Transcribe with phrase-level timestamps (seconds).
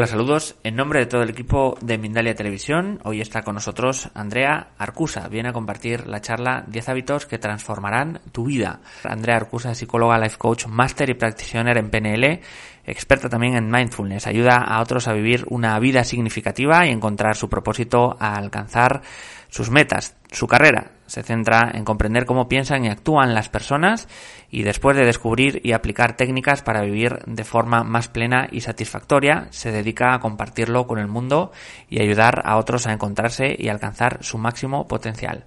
[0.00, 0.54] Hola, saludos.
[0.64, 5.28] En nombre de todo el equipo de Mindalia Televisión, hoy está con nosotros Andrea Arcusa.
[5.28, 8.80] Viene a compartir la charla 10 hábitos que transformarán tu vida.
[9.04, 12.40] Andrea Arcusa psicóloga, life coach, máster y practitioner en PNL,
[12.86, 14.26] experta también en mindfulness.
[14.26, 19.02] Ayuda a otros a vivir una vida significativa y encontrar su propósito a alcanzar
[19.50, 20.92] sus metas, su carrera.
[21.10, 24.06] Se centra en comprender cómo piensan y actúan las personas
[24.48, 29.48] y después de descubrir y aplicar técnicas para vivir de forma más plena y satisfactoria,
[29.50, 31.50] se dedica a compartirlo con el mundo
[31.88, 35.42] y ayudar a otros a encontrarse y alcanzar su máximo potencial.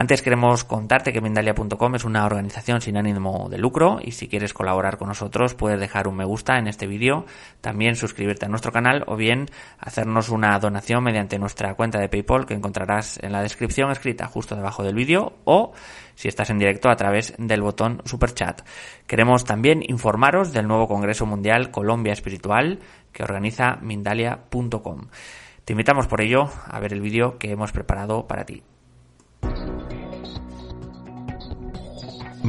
[0.00, 4.54] Antes queremos contarte que Mindalia.com es una organización sin ánimo de lucro y si quieres
[4.54, 7.26] colaborar con nosotros puedes dejar un me gusta en este vídeo,
[7.60, 9.44] también suscribirte a nuestro canal o bien
[9.78, 14.56] hacernos una donación mediante nuestra cuenta de PayPal que encontrarás en la descripción escrita justo
[14.56, 15.74] debajo del vídeo o
[16.14, 18.62] si estás en directo a través del botón Super Chat.
[19.06, 22.78] Queremos también informaros del nuevo Congreso Mundial Colombia Espiritual
[23.12, 25.08] que organiza Mindalia.com.
[25.66, 28.62] Te invitamos por ello a ver el vídeo que hemos preparado para ti.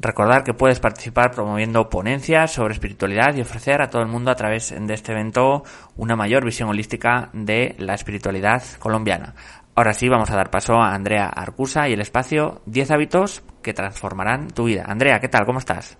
[0.00, 4.36] Recordar que puedes participar promoviendo ponencias sobre espiritualidad y ofrecer a todo el mundo a
[4.36, 5.64] través de este evento
[5.96, 9.34] una mayor visión holística de la espiritualidad colombiana.
[9.76, 13.74] Ahora sí, vamos a dar paso a Andrea Arcusa y el espacio 10 hábitos que
[13.74, 14.84] transformarán tu vida.
[14.86, 15.44] Andrea, ¿qué tal?
[15.46, 15.98] ¿Cómo estás?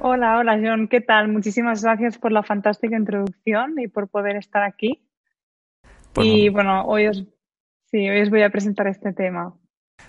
[0.00, 1.28] Hola, hola John, ¿qué tal?
[1.28, 5.00] Muchísimas gracias por la fantástica introducción y por poder estar aquí.
[6.12, 7.24] Pues y bueno, hoy os,
[7.84, 9.54] sí, hoy os voy a presentar este tema.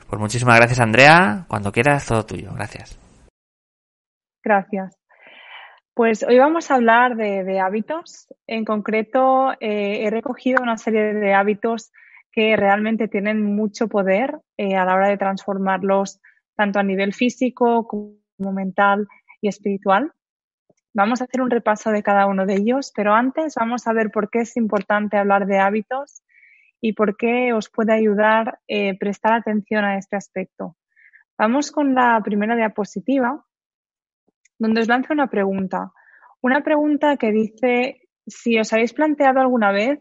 [0.10, 2.52] Pues muchísimas gracias Andrea, cuando quieras, todo tuyo.
[2.56, 3.00] Gracias.
[4.44, 5.03] Gracias.
[5.96, 8.28] Pues hoy vamos a hablar de, hábitos.
[8.48, 11.92] En concreto, eh, he recogido una serie de hábitos
[12.32, 16.20] que realmente tienen mucho poder eh, a la hora de transformarlos
[16.56, 19.08] tanto a nivel físico como mental
[19.40, 20.12] y espiritual.
[20.96, 24.10] Vamos a hacer un repaso de cada uno de ellos, pero antes vamos a ver
[24.10, 26.24] por qué es importante hablar de hábitos
[26.82, 30.76] y por qué os puede ayudar eh, prestar atención a este aspecto.
[31.38, 33.46] Vamos con la primera diapositiva
[34.64, 35.92] donde os lanzo una pregunta.
[36.42, 40.00] Una pregunta que dice si os habéis planteado alguna vez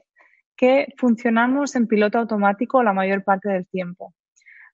[0.56, 4.14] que funcionamos en piloto automático la mayor parte del tiempo.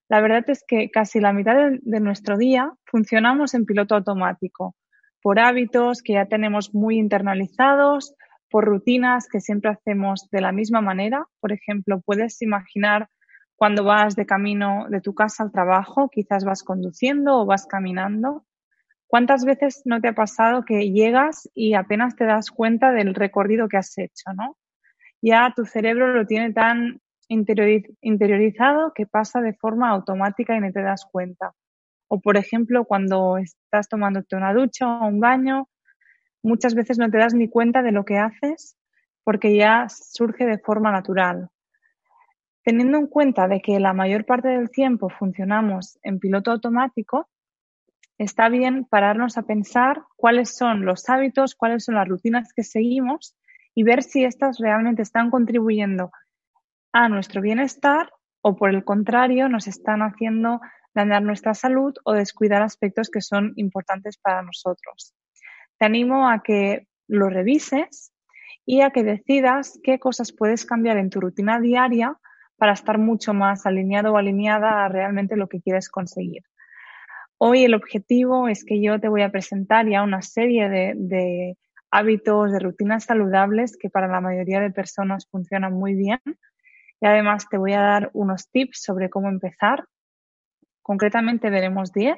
[0.07, 4.75] La verdad es que casi la mitad de, nuestro día funcionamos en piloto automático,
[5.23, 8.13] por hábitos que ya tenemos muy internalizados,
[8.51, 11.25] por rutinas que siempre hacemos de la misma manera.
[11.39, 13.09] Por ejemplo, puedes imaginar
[13.55, 18.45] cuando vas de camino de tu casa al trabajo, quizás vas conduciendo o vas caminando
[19.09, 23.67] ¿Cuántas veces no te ha pasado que llegas y apenas te das cuenta del recorrido
[23.67, 24.55] que has hecho, ¿no?
[25.19, 30.83] Ya tu cerebro lo tiene tan interiorizado que pasa de forma automática y no te
[30.83, 31.53] das cuenta.
[32.07, 35.67] O, por ejemplo, cuando estás tomándote una ducha o un baño,
[36.43, 38.77] muchas veces no te das ni cuenta de lo que haces
[39.23, 41.49] porque ya surge de forma natural.
[42.63, 47.27] Teniendo en cuenta de que la mayor parte del tiempo funcionamos en piloto automático,
[48.19, 53.35] está bien pararnos a pensar cuáles son los hábitos, cuáles son las rutinas que seguimos
[53.73, 56.11] y ver si estas realmente están contribuyendo
[56.91, 58.11] a nuestro bienestar
[58.41, 60.59] o por el contrario nos están haciendo
[60.93, 65.13] dañar nuestra salud o descuidar aspectos que son importantes para nosotros.
[65.77, 68.11] Te animo a que lo revises
[68.65, 72.17] y a que decidas qué cosas puedes cambiar en tu rutina diaria
[72.57, 76.43] para estar mucho más alineado o alineada a realmente lo que quieres conseguir.
[77.41, 81.57] Hoy el objetivo es que yo te voy a presentar ya una serie de,
[81.89, 86.19] hábitos, de rutinas saludables que para la mayoría de personas funcionan muy bien.
[86.99, 89.85] Y además te voy a dar unos tips sobre cómo empezar.
[90.81, 92.17] Concretamente veremos 10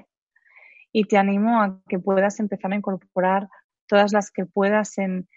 [0.92, 3.48] y te animo a que puedas empezar a incorporar
[3.86, 5.28] todas las que puedas en,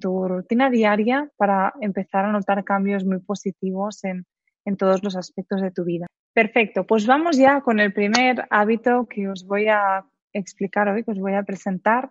[0.00, 5.70] tu rutina diaria para empezar a notar cambios muy positivos en todos los aspectos de
[5.70, 6.06] tu vida.
[6.36, 10.04] Perfecto, pues vamos ya con el primer hábito que os voy a
[10.34, 12.10] explicar hoy, que os voy a presentar,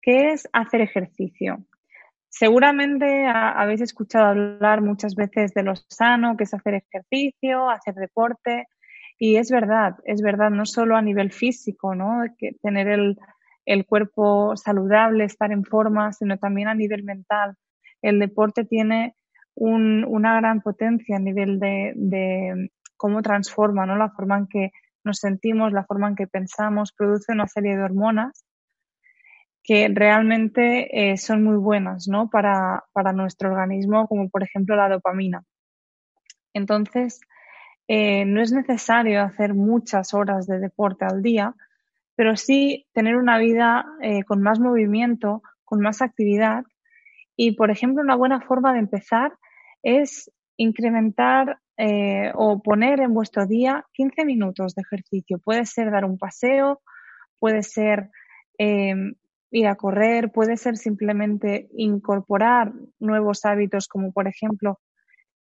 [0.00, 1.58] ¿Qué es hacer ejercicio?
[2.30, 8.66] Seguramente habéis escuchado hablar muchas veces de lo sano, que es hacer ejercicio, hacer deporte,
[9.18, 12.22] y es verdad, es verdad, no solo a nivel físico, ¿no?
[12.38, 13.18] Que tener el,
[13.66, 17.56] el cuerpo saludable, estar en forma, sino también a nivel mental.
[18.00, 19.16] El deporte tiene
[19.54, 23.96] un, una gran potencia a nivel de, cómo transforma, ¿no?
[23.96, 24.70] La forma en que
[25.04, 28.44] nos sentimos, la forma en que pensamos, produce una serie de hormonas
[29.66, 32.30] que realmente eh, son muy buenas ¿no?
[32.30, 35.42] para, para, nuestro organismo, como por ejemplo la dopamina.
[36.54, 37.20] Entonces,
[37.88, 41.54] eh, no es necesario hacer muchas horas de deporte al día,
[42.14, 46.64] pero sí tener una vida eh, con más movimiento, con más actividad.
[47.36, 49.32] Y, por ejemplo, una buena forma de empezar
[49.82, 55.38] es incrementar eh, o poner en vuestro día 15 minutos de ejercicio.
[55.38, 56.80] Puede ser dar un paseo,
[57.38, 58.10] puede ser
[58.58, 58.94] eh,
[59.50, 64.80] ir a correr, puede ser simplemente incorporar nuevos hábitos como por ejemplo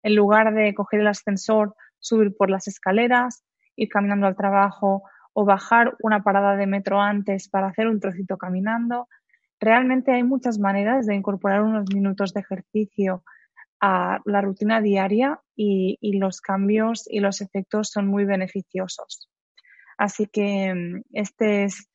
[0.03, 3.45] en lugar de coger el ascensor, subir por las escaleras,
[3.75, 5.03] ir caminando al trabajo
[5.33, 9.09] o bajar una parada de metro antes para hacer un trocito caminando.
[9.61, 13.23] Realmente hay muchas maneras de incorporar unos minutos de ejercicio
[13.81, 19.31] a la rutina diaria y, los cambios y los efectos son muy beneficiosos.
[19.99, 21.89] Así que mm, este es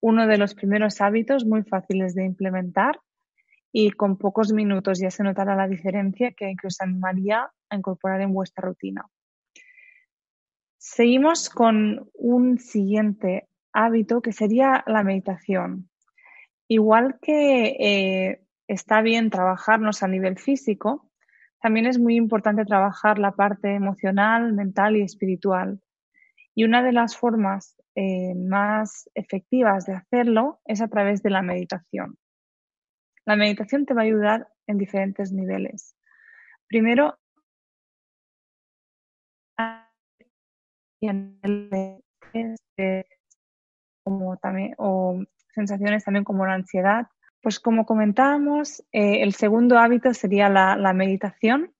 [0.00, 3.00] uno de los primeros hábitos muy fáciles de implementar
[3.72, 8.20] y con pocos minutos ya se notará la diferencia que, que os animaría a incorporar
[8.20, 9.04] en vuestra rutina.
[10.78, 15.90] Seguimos con un siguiente hábito que sería la meditación.
[16.68, 21.07] Igual que eh, está bien trabajarnos a nivel físico,
[21.60, 25.80] también es muy importante trabajar la parte emocional, mental y espiritual.
[26.54, 31.42] Y una de las formas eh, más efectivas de hacerlo es a través de la
[31.42, 32.16] meditación.
[33.24, 35.94] La meditación te va a ayudar en diferentes niveles.
[36.68, 37.18] Primero,
[44.04, 45.22] como también, o
[45.54, 47.08] sensaciones también como la ansiedad,
[47.42, 51.72] pues como comentábamos, eh, el segundo hábito sería la, meditación.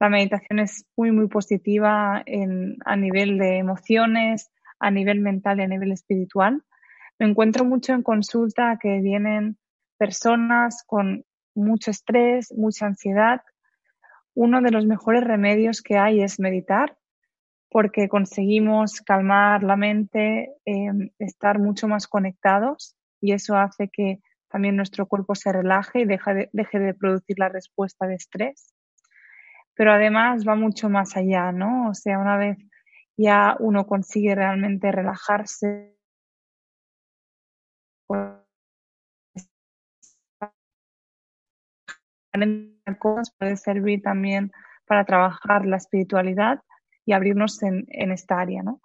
[0.00, 5.62] La meditación es muy, muy positiva en, a nivel de emociones, a nivel mental y
[5.62, 6.62] a nivel espiritual.
[7.18, 9.56] Me encuentro mucho en consulta que vienen
[9.98, 11.24] personas con
[11.54, 13.42] mucho estrés, mucha ansiedad.
[14.34, 16.96] Uno de los mejores remedios que hay es meditar
[17.70, 24.20] porque conseguimos calmar la mente, eh, estar mucho más conectados y eso hace que
[24.54, 28.72] también nuestro cuerpo se relaje y deje de, deje de producir la respuesta de estrés.
[29.74, 31.88] Pero además va mucho más allá, ¿no?
[31.88, 32.58] O sea, una vez
[33.16, 35.96] ya uno consigue realmente relajarse,
[43.36, 44.52] puede servir también
[44.86, 46.60] para trabajar la espiritualidad
[47.04, 48.80] y abrirnos en, en esta área, ¿no?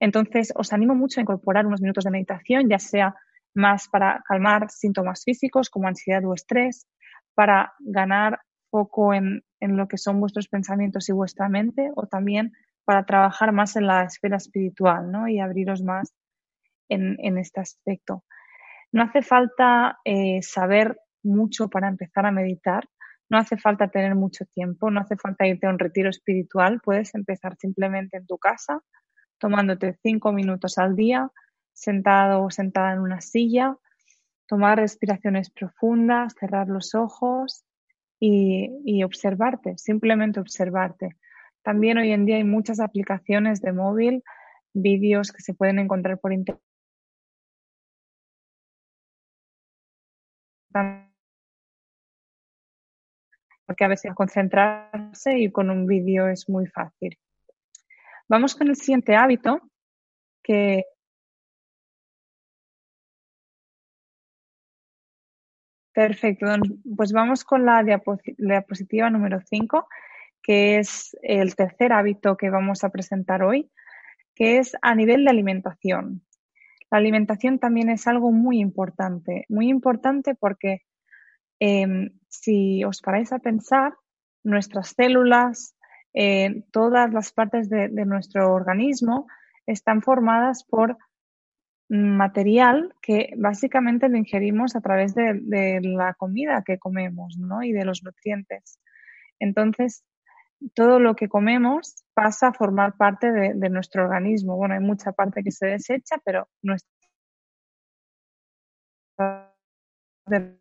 [0.00, 3.14] Entonces, os animo mucho a incorporar unos minutos de meditación, ya sea
[3.56, 6.86] más para calmar síntomas físicos como ansiedad o estrés,
[7.34, 12.52] para ganar foco en, en lo que son vuestros pensamientos y vuestra mente, o también
[12.84, 15.28] para trabajar más en la esfera espiritual ¿no?
[15.28, 16.14] y abriros más
[16.88, 18.24] en, en este aspecto.
[18.92, 22.88] No hace falta eh, saber mucho para empezar a meditar,
[23.28, 27.14] no hace falta tener mucho tiempo, no hace falta irte a un retiro espiritual, puedes
[27.14, 28.80] empezar simplemente en tu casa,
[29.38, 31.28] tomándote cinco minutos al día,
[31.76, 33.76] sentado o sentada en una silla,
[34.46, 37.64] tomar respiraciones profundas, cerrar los ojos
[38.18, 41.16] y, observarte, simplemente observarte.
[41.62, 44.24] También hoy en día hay muchas aplicaciones de móvil,
[44.72, 46.62] vídeos que se pueden encontrar por internet.
[53.66, 57.18] Porque a veces concentrarse y con un vídeo es muy fácil.
[58.28, 59.60] Vamos con el siguiente hábito,
[60.42, 60.84] que
[65.96, 66.46] Perfecto,
[66.94, 69.88] pues vamos con la diapositiva número 5,
[70.42, 73.70] que es el tercer hábito que vamos a presentar hoy,
[74.34, 76.20] que es a nivel de alimentación.
[76.90, 80.82] La alimentación también es algo muy importante, muy importante porque
[81.60, 83.94] em, si os paráis a pensar,
[84.44, 85.78] nuestras células,
[86.12, 89.28] eh, todas las partes de nuestro organismo
[89.64, 90.98] están formadas por
[91.88, 97.62] material que básicamente lo ingerimos a través de, la comida que comemos, ¿no?
[97.62, 98.80] Y de los nutrientes.
[99.38, 100.04] Entonces,
[100.74, 104.56] todo lo que comemos pasa a formar parte de, nuestro organismo.
[104.56, 106.90] Bueno, hay mucha parte que se desecha, pero nuestra
[110.26, 110.58] de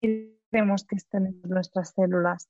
[0.00, 2.48] queremos que estén nuestras células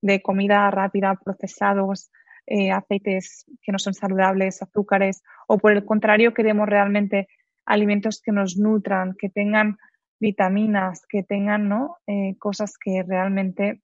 [0.00, 2.10] de comida rápida, procesados,
[2.46, 7.28] eh, aceites que no son saludables, azúcares, o por el contrario queremos realmente
[7.64, 9.78] alimentos que nos nutran, que tengan
[10.18, 11.98] vitaminas, que tengan ¿no?
[12.06, 13.80] Eh, cosas que realmente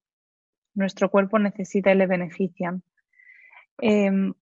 [0.73, 2.83] nuestro cuerpo necesita y le benefician.
[3.79, 4.33] Em,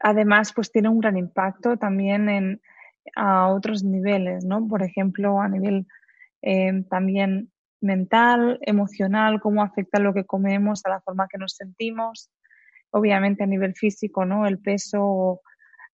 [0.00, 2.60] además, pues tiene un gran impacto también en,
[3.14, 4.66] a otros niveles, ¿no?
[4.68, 5.86] Por ejemplo, a nivel
[6.42, 12.30] em, también mental, emocional, cómo afecta lo que comemos a la forma que nos sentimos,
[12.90, 14.46] obviamente a nivel físico, ¿no?
[14.46, 15.40] El peso,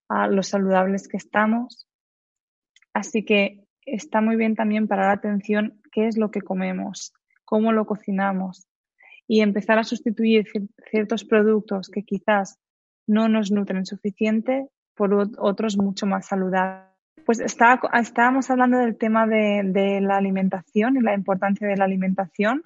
[0.08, 1.88] a los saludables que estamos.
[2.92, 7.12] Así que está muy bien también parar atención qué es lo que comemos,
[7.44, 8.66] cómo lo cocinamos
[9.26, 10.46] y empezar a sustituir
[10.90, 12.58] ciertos productos que quizás
[13.06, 16.92] no nos nutren suficiente por otros mucho más saludables.
[17.24, 22.62] Pues estábamos hablando del tema de, la alimentación y la importancia de la alimentación,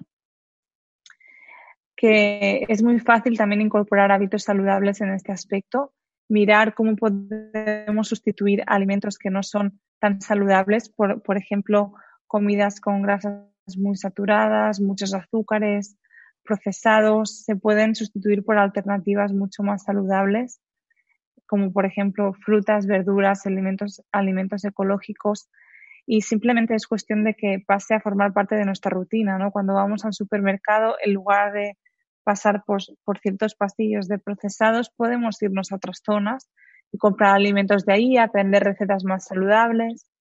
[1.97, 5.93] que es muy fácil también incorporar hábitos saludables en este aspecto,
[6.29, 11.93] mirar cómo podemos sustituir alimentos que no son tan saludables, por, por ejemplo,
[12.27, 13.41] comidas con grasas
[13.77, 15.97] muy saturadas, muchos azúcares,
[16.43, 20.61] procesados, se pueden sustituir por alternativas mucho más saludables
[21.47, 25.49] como por ejemplo frutas, verduras, alimentos, alimentos ecológicos
[26.05, 29.51] y simplemente es cuestión de que pase a formar parte de nuestra rutina, ¿no?
[29.51, 31.77] Cuando vamos al supermercado, en lugar de
[32.27, 32.81] pasar por,
[33.21, 36.49] ciertos pasillos de procesados, podemos irnos a otras zonas
[36.91, 40.11] y comprar alimentos de ahí, aprender recetas más saludables.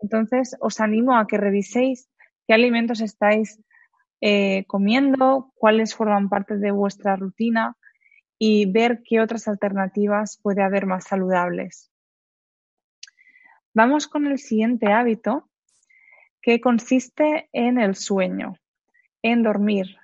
[0.00, 2.10] Entonces, os animo a que reviséis
[2.46, 3.58] qué alimentos estáis
[4.20, 7.74] eh, comiendo, cuáles forman parte de vuestra rutina
[8.38, 11.90] y ver qué otras alternativas puede haber más saludables.
[13.72, 15.48] Vamos con el siguiente hábito,
[16.42, 18.56] que consiste en el sueño,
[19.22, 19.99] en dormir.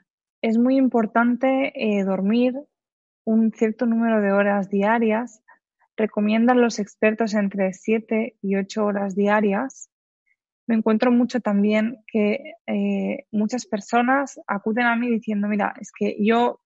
[0.47, 2.55] Es muy importante eh, dormir
[3.25, 5.43] un cierto número de horas diarias.
[5.97, 9.91] Recomiendan los expertos entre 7 y 8 horas diarias.
[10.69, 16.17] Me encuentro mucho también que eh, muchas personas acuden a mí diciendo, mira, es que
[16.21, 16.61] yo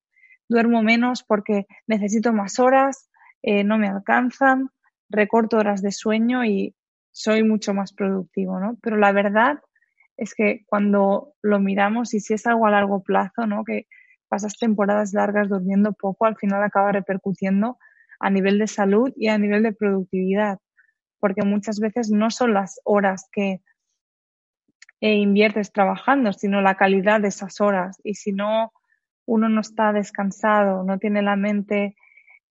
[0.46, 3.08] duermo menos porque necesito más horas,
[3.40, 4.68] eh, no me alcanzan,
[5.08, 6.74] recorto horas de sueño y
[7.12, 8.76] soy mucho más productivo, ¿no?
[8.82, 9.58] Pero la verdad
[10.20, 13.64] es que cuando lo miramos y si es algo a largo plazo, ¿no?
[13.64, 13.86] Que
[14.28, 17.78] pasas temporadas largas durmiendo poco, al final acaba repercutiendo
[18.20, 20.58] a nivel de salud y a nivel de productividad,
[21.20, 23.62] porque muchas veces no son las horas que
[25.00, 27.98] eh, inviertes trabajando, sino la calidad de esas horas.
[28.04, 28.72] Y si no
[29.24, 31.96] uno no está descansado, no tiene la mente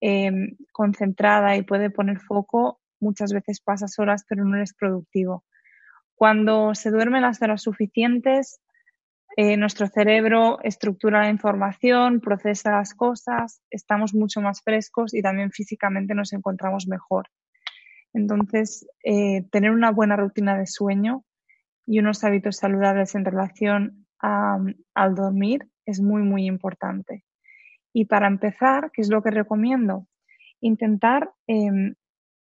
[0.01, 5.43] em, concentrada y puede poner foco, muchas veces pasas horas pero no eres productivo.
[6.19, 8.59] Cuando se duermen las horas suficientes,
[9.38, 15.49] eh, nuestro cerebro estructura la información, procesa las cosas, estamos mucho más frescos y también
[15.51, 17.29] físicamente nos encontramos mejor.
[18.11, 21.23] Entonces, eh, tener una buena rutina de sueño
[21.85, 27.23] y unos hábitos saludables en relación al dormir es muy, muy importante.
[27.93, 30.05] Y para empezar, ¿qué es lo que recomiendo?
[30.59, 31.95] Intentar em,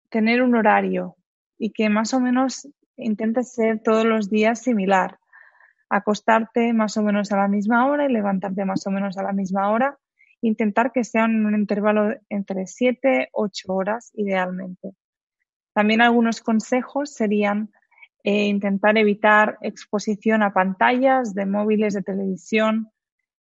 [0.10, 1.16] tener un horario
[1.58, 2.68] y que más o menos
[2.98, 5.20] intentes ser todos los días similar.
[5.90, 9.34] Acostarte más o menos a la misma hora y levantarte más o menos a la
[9.34, 9.98] misma hora.
[10.42, 14.94] Intentar que sea un intervalo entre 7, 8 horas idealmente.
[15.74, 17.72] También algunos consejos serían
[18.24, 22.92] eh, intentar evitar exposición a pantallas de móviles, de televisión,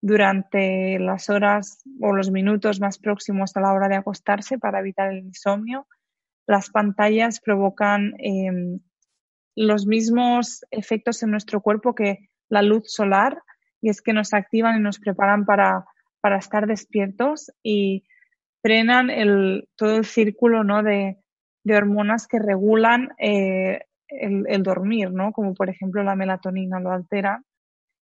[0.03, 5.13] durante las horas o los minutos más próximos a la hora de acostarse para evitar
[5.13, 5.87] el insomnio.
[6.47, 8.81] Las pantallas provocan em,
[9.55, 13.43] los mismos efectos en nuestro cuerpo que la luz solar
[13.81, 15.85] y es que nos activan y nos preparan para,
[16.21, 18.05] para estar despiertos y
[18.63, 20.83] frenan el, todo el círculo ¿no?
[20.83, 21.19] de,
[21.65, 25.33] de hormonas que regulan eh, el, el, dormir, ¿no?
[25.33, 27.43] como por ejemplo la melatonina lo altera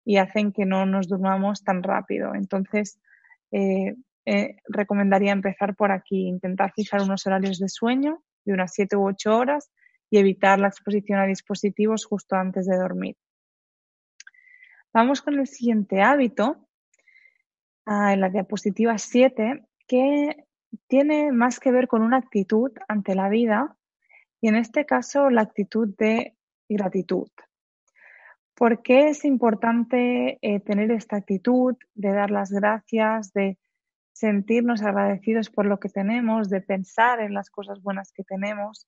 [0.04, 2.34] y hacen que no nos durmamos tan rápido.
[2.34, 2.98] Entonces,
[3.52, 3.94] eh,
[4.26, 9.06] eh, recomendaría empezar por aquí, intentar fijar unos horarios de sueño de unas 7 u
[9.06, 9.70] 8 horas
[10.12, 13.16] y evitar la exposición a dispositivos justo antes de dormir.
[14.92, 16.68] Vamos con el siguiente hábito,
[17.86, 20.44] ah, en la diapositiva 7, que
[20.86, 23.74] tiene más que ver con una actitud ante la vida
[24.42, 26.36] y en este caso la actitud de
[26.68, 27.30] gratitud.
[28.54, 33.56] ¿Por qué es importante eh, tener esta actitud de dar las gracias, de
[34.12, 38.86] sentirnos agradecidos por lo que tenemos, de pensar en las cosas buenas que tenemos?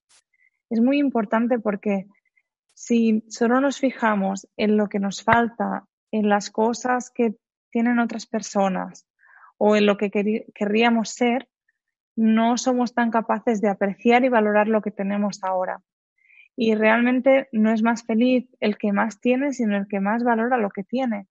[0.70, 2.06] Es muy importante porque
[2.74, 7.36] Si solo nos fijamos en lo que nos falta, en las cosas que
[7.70, 9.06] tienen otras personas
[9.58, 10.10] o en lo que
[10.54, 11.48] querríamos ser,
[12.16, 15.82] no somos tan capaces de apreciar y valorar lo que tenemos ahora.
[16.56, 20.56] Y realmente no es más feliz el que más tiene, sino el que más valora
[20.56, 21.26] lo que tiene.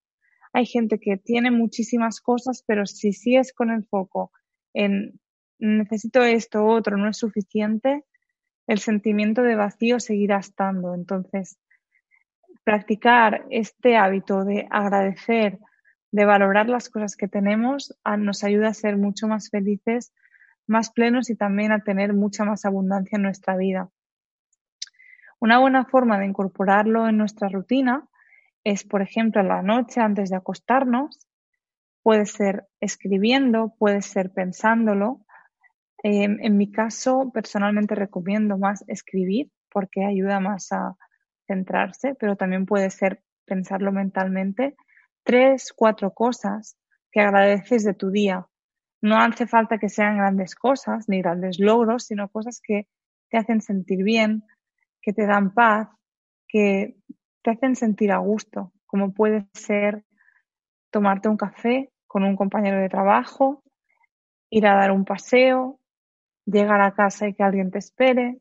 [0.53, 4.31] Hay gente que tiene muchísimas cosas, pero si sigues con el foco
[4.73, 5.19] en
[5.59, 8.03] necesito esto, otro, no es suficiente,
[8.67, 10.93] el sentimiento de vacío seguirá estando.
[10.93, 11.58] Entonces,
[12.63, 15.60] practicar este hábito de agradecer,
[16.12, 20.13] de valorar las cosas que tenemos, nos ayuda a ser mucho más felices,
[20.67, 23.89] más plenos y también a tener mucha más abundancia en nuestra vida.
[25.39, 28.08] Una buena forma de incorporarlo en nuestra rutina
[28.63, 31.27] es, por ejemplo, a la noche antes de acostarnos,
[32.01, 35.22] puede ser escribiendo, puede ser pensándolo.
[36.03, 40.95] Em, en mi caso, personalmente recomiendo más escribir porque ayuda más a
[41.48, 44.75] centrarse, pero también puede ser pensarlo mentalmente.
[45.24, 46.77] Tres, cuatro cosas
[47.12, 48.45] que agradeces de tu día.
[49.01, 52.88] No hace falta que sean grandes cosas ni grandes logros, sino cosas que
[53.29, 54.43] te hacen sentir bien,
[55.01, 55.89] que te dan paz,
[56.48, 56.98] que
[57.41, 60.03] te hacen sentir a gusto, como puede ser
[60.91, 63.63] tomarte un café con un compañero de trabajo,
[64.49, 65.80] ir a dar un paseo,
[66.45, 68.39] llegar a casa y que alguien te espere,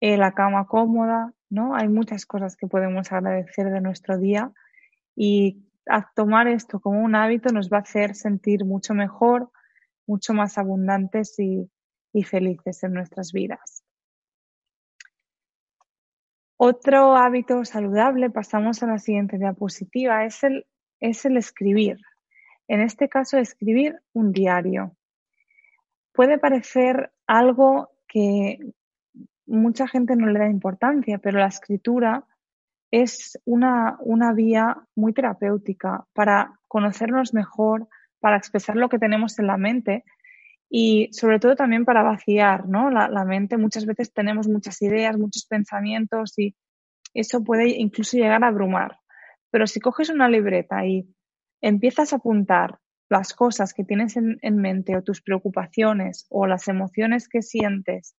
[0.00, 1.74] eh, la cama cómoda, ¿no?
[1.74, 4.52] Hay muchas cosas que podemos agradecer de nuestro día
[5.14, 9.50] y a tomar esto como un hábito nos va a hacer sentir mucho mejor,
[10.06, 13.86] mucho más abundantes y felices en nuestras vidas.
[16.58, 20.66] Otro hábito saludable, pasamos a la siguiente diapositiva, es el,
[21.00, 21.98] es el escribir.
[22.66, 24.95] En este caso, escribir un diario.
[26.16, 28.58] Puede parecer algo que
[29.46, 32.24] mucha gente no le da importancia, pero la escritura
[32.90, 39.46] es una, una vía muy terapéutica para conocernos mejor, para expresar lo que tenemos en
[39.46, 40.04] la mente
[40.70, 42.90] y sobre todo también para vaciar ¿no?
[42.90, 43.58] la, la, mente.
[43.58, 46.56] Muchas veces tenemos muchas ideas, muchos pensamientos y
[47.12, 48.98] eso puede incluso llegar a abrumar.
[49.50, 51.06] Pero si coges una libreta y
[51.60, 56.68] empiezas a apuntar las cosas que tienes en, en mente o tus preocupaciones o las
[56.68, 58.16] emociones que sientes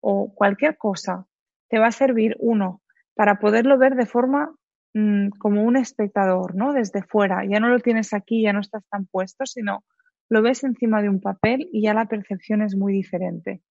[0.00, 1.26] o cualquier cosa,
[1.68, 2.82] te va a servir uno
[3.14, 4.54] para poderlo ver de forma
[4.94, 6.72] mmm, como un espectador, ¿no?
[6.72, 7.44] Desde fuera.
[7.44, 9.84] Ya no lo tienes aquí, ya no estás tan puesto, sino
[10.28, 13.62] lo ves encima de un papel y ya la percepción es muy diferente.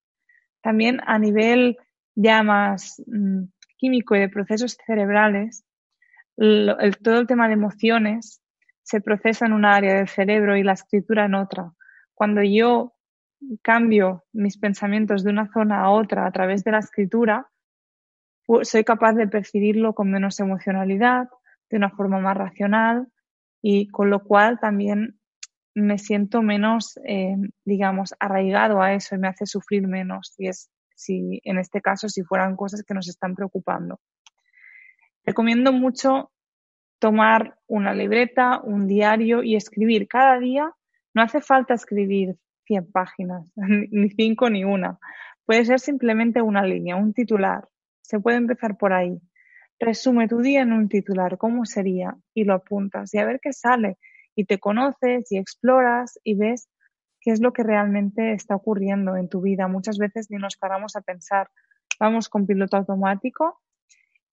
[0.61, 1.77] También a nivel
[2.15, 3.45] ya más mmm,
[3.77, 5.65] químico y de procesos cerebrales,
[6.37, 8.38] todo el tema de emociones
[8.89, 11.73] se procesa en una área del cerebro y la escritura en otra.
[12.15, 12.95] Cuando yo
[13.61, 17.47] cambio mis pensamientos de una zona a otra a través de la escritura,
[18.63, 21.29] soy capaz de percibirlo con menos emocionalidad,
[21.69, 23.07] de una forma más racional
[23.61, 25.19] y con lo cual también
[25.75, 30.71] me siento menos, eh, digamos, arraigado a eso y me hace sufrir menos, si es,
[30.95, 33.99] si en este caso, si fueran cosas que nos están preocupando.
[35.23, 36.31] Recomiendo mucho
[36.99, 40.71] tomar una libreta, un diario y escribir cada día.
[41.13, 42.35] No hace falta escribir
[42.65, 44.99] 100 páginas, ni 5 ni una.
[45.45, 47.67] Puede ser simplemente una línea, un titular.
[48.01, 49.19] Se puede empezar por ahí.
[49.79, 52.15] Resume tu día en un titular, ¿cómo sería?
[52.33, 53.97] Y lo apuntas y a ver qué sale
[54.35, 56.69] y te conoces y exploras y ves
[57.21, 59.67] qué es lo que realmente está ocurriendo en tu vida.
[59.67, 61.49] Muchas veces ni nos paramos a pensar,
[61.99, 63.61] vamos con piloto automático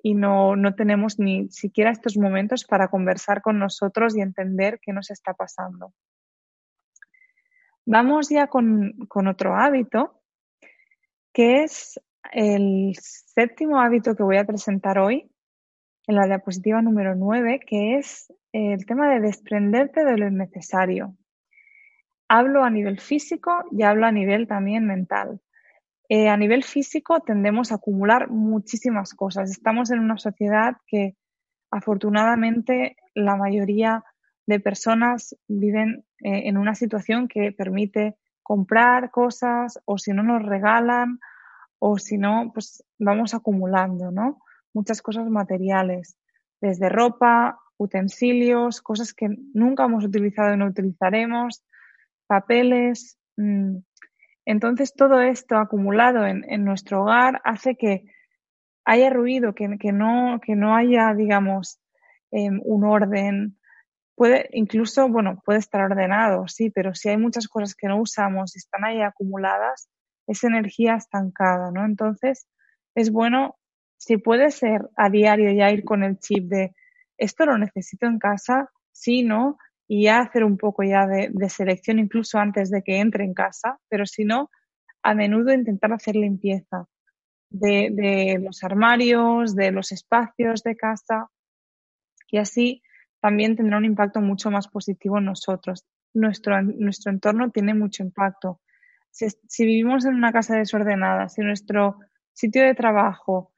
[0.06, 4.92] y no, no tenemos ni siquiera estos momentos para conversar con nosotros y entender qué
[4.92, 5.92] nos está pasando.
[7.84, 10.22] Vamos ya con, con otro hábito,
[11.32, 15.28] que es el séptimo hábito que voy a presentar hoy,
[16.06, 21.16] en la diapositiva número 9, que es el tema de desprenderte de lo innecesario.
[22.28, 25.40] Hablo a nivel físico y hablo a nivel también mental.
[26.08, 29.50] Eh, a nivel físico tendemos a acumular muchísimas cosas.
[29.50, 31.16] Estamos en una sociedad que
[31.70, 34.04] afortunadamente la mayoría
[34.46, 40.44] de personas viven eh, en una situación que permite comprar cosas o si no nos
[40.44, 41.18] regalan
[41.80, 44.38] o si no, pues vamos acumulando, ¿no?
[44.72, 46.16] Muchas cosas materiales,
[46.60, 51.64] desde ropa, utensilios, cosas que nunca hemos utilizado y no utilizaremos,
[52.28, 53.18] papeles.
[53.36, 53.78] Mmm.
[54.46, 58.04] Entonces, todo esto acumulado en, en, nuestro hogar hace que
[58.86, 61.80] haya ruido, que, que no, que no haya, digamos,
[62.30, 63.58] eh, un orden.
[64.14, 68.56] Puede, incluso, bueno, puede estar ordenado, sí, pero si hay muchas cosas que no usamos
[68.56, 69.88] y están ahí acumuladas,
[70.26, 71.84] es energía estancada, ¿no?
[71.84, 72.48] Entonces,
[72.94, 73.56] es bueno
[73.98, 76.74] si puede ser a diario ya ir con el chip de
[77.18, 81.98] esto lo necesito en casa, sí, no, y ya hacer un poco ya de, selección
[81.98, 84.50] incluso antes de que entre en casa, pero si no,
[85.02, 86.86] a menudo intentar hacer limpieza
[87.50, 91.30] de, de los armarios, de los espacios de casa
[92.28, 92.82] y así
[93.20, 95.86] también tendrá un impacto mucho más positivo en nosotros.
[96.14, 98.60] Nuestro, nuestro entorno tiene mucho impacto.
[99.10, 101.98] Si, si vivimos en una casa desordenada, si nuestro
[102.32, 103.52] sitio de trabajo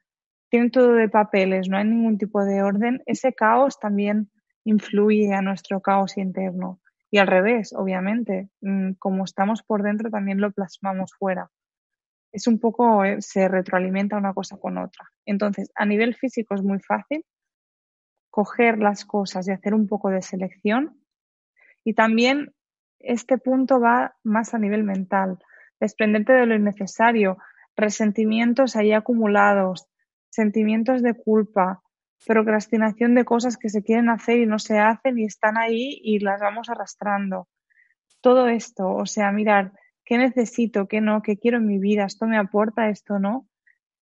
[0.49, 4.31] tiene todo de papeles, no hay ningún tipo de orden, ese caos también
[4.63, 6.79] influye a nuestro caos interno.
[7.11, 11.49] Y al revés, obviamente, mm, como estamos por dentro, también lo plasmamos fuera.
[12.31, 15.11] Es un poco, eh, se retroalimenta una cosa con otra.
[15.25, 17.25] Entonces, a nivel físico es muy fácil
[18.29, 21.01] coger las cosas y hacer un poco de selección.
[21.83, 22.53] Y también
[22.99, 25.39] este punto va más a nivel mental,
[25.79, 27.37] desprenderte de lo innecesario,
[27.75, 29.87] resentimientos ahí acumulados,
[30.29, 31.81] sentimientos de culpa,
[32.25, 36.19] procrastinación de cosas que se quieren hacer y no se hacen y están ahí y
[36.19, 37.47] las vamos arrastrando.
[38.21, 39.71] Todo esto, o sea, mirar
[40.03, 43.47] qué necesito, qué no, qué quiero en mi vida, esto me aporta, esto no,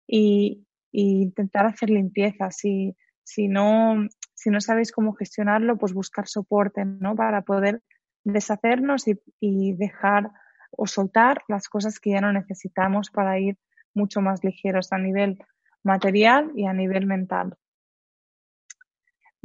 [0.06, 2.50] y, intentar hacer limpieza.
[2.50, 7.14] Si, si, no, si no sabéis cómo gestionarlo, pues buscar soporte, ¿no?
[7.14, 7.82] Para poder
[8.24, 10.30] deshacernos y, y dejar
[10.70, 13.58] o soltar las cosas que ya no necesitamos para ir
[13.94, 15.38] mucho más ligeros a nivel
[15.82, 17.56] material y a nivel mental.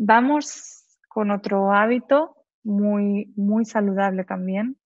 [0.04, 4.78] Vamos con otro hábito muy, muy saludable también,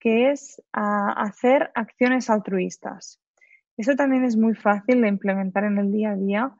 [0.00, 3.20] que es hacer acciones altruistas.
[3.76, 6.52] Eso también es muy fácil de implementar en el día a día.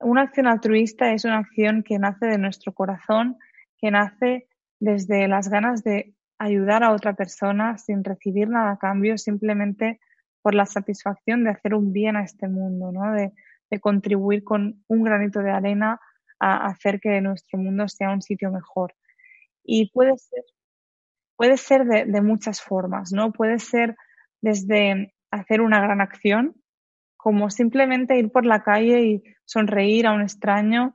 [0.00, 3.38] Una acción altruista es una acción que nace de nuestro corazón,
[3.78, 4.46] que nace
[4.78, 9.98] desde las ganas de ayudar a otra persona sin recibir nada a cambio, simplemente
[10.42, 13.12] por la satisfacción de hacer un bien a este mundo, ¿no?
[13.12, 13.32] de,
[13.70, 15.98] de contribuir con un granito de arena
[16.38, 18.94] a hacer que nuestro mundo sea un sitio mejor.
[19.64, 20.44] Y puede ser,
[21.36, 23.32] puede ser de, muchas formas, ¿no?
[23.32, 23.96] Puede ser
[24.40, 26.54] desde hacer una gran acción,
[27.16, 30.94] como simplemente ir por la calle y sonreír a un extraño,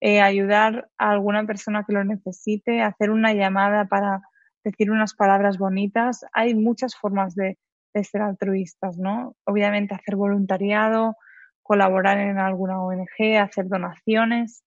[0.00, 4.22] eh, ayudar a alguna persona que lo necesite, hacer una llamada para
[4.64, 6.24] decir unas palabras bonitas.
[6.32, 7.58] Hay muchas formas de,
[7.94, 9.36] de ser altruistas, ¿no?
[9.44, 11.16] Obviamente hacer voluntariado,
[11.62, 14.62] colaborar en alguna ONG, hacer donaciones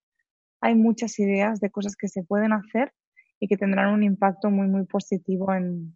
[0.62, 2.94] hay muchas ideas de cosas que se pueden hacer
[3.40, 5.96] y que tendrán un impacto muy, muy positivo en,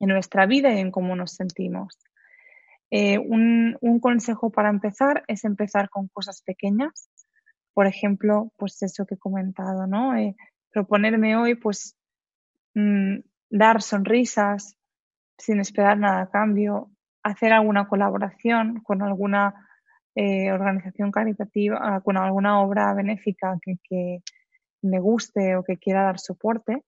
[0.00, 1.98] nuestra vida y en cómo nos sentimos.
[2.90, 7.08] Eh, un, consejo para empezar es empezar con cosas pequeñas.
[7.72, 10.14] Por ejemplo, pues eso que he comentado, ¿no?
[10.14, 10.36] Eh,
[10.70, 11.96] proponerme hoy, pues,
[12.74, 14.76] mm, dar sonrisas
[15.38, 16.90] sin esperar nada a cambio,
[17.22, 19.54] hacer alguna colaboración con alguna
[20.14, 24.22] eh, organización caritativa, ah, con alguna obra benéfica que,
[24.82, 26.82] me guste o que quiera dar soporte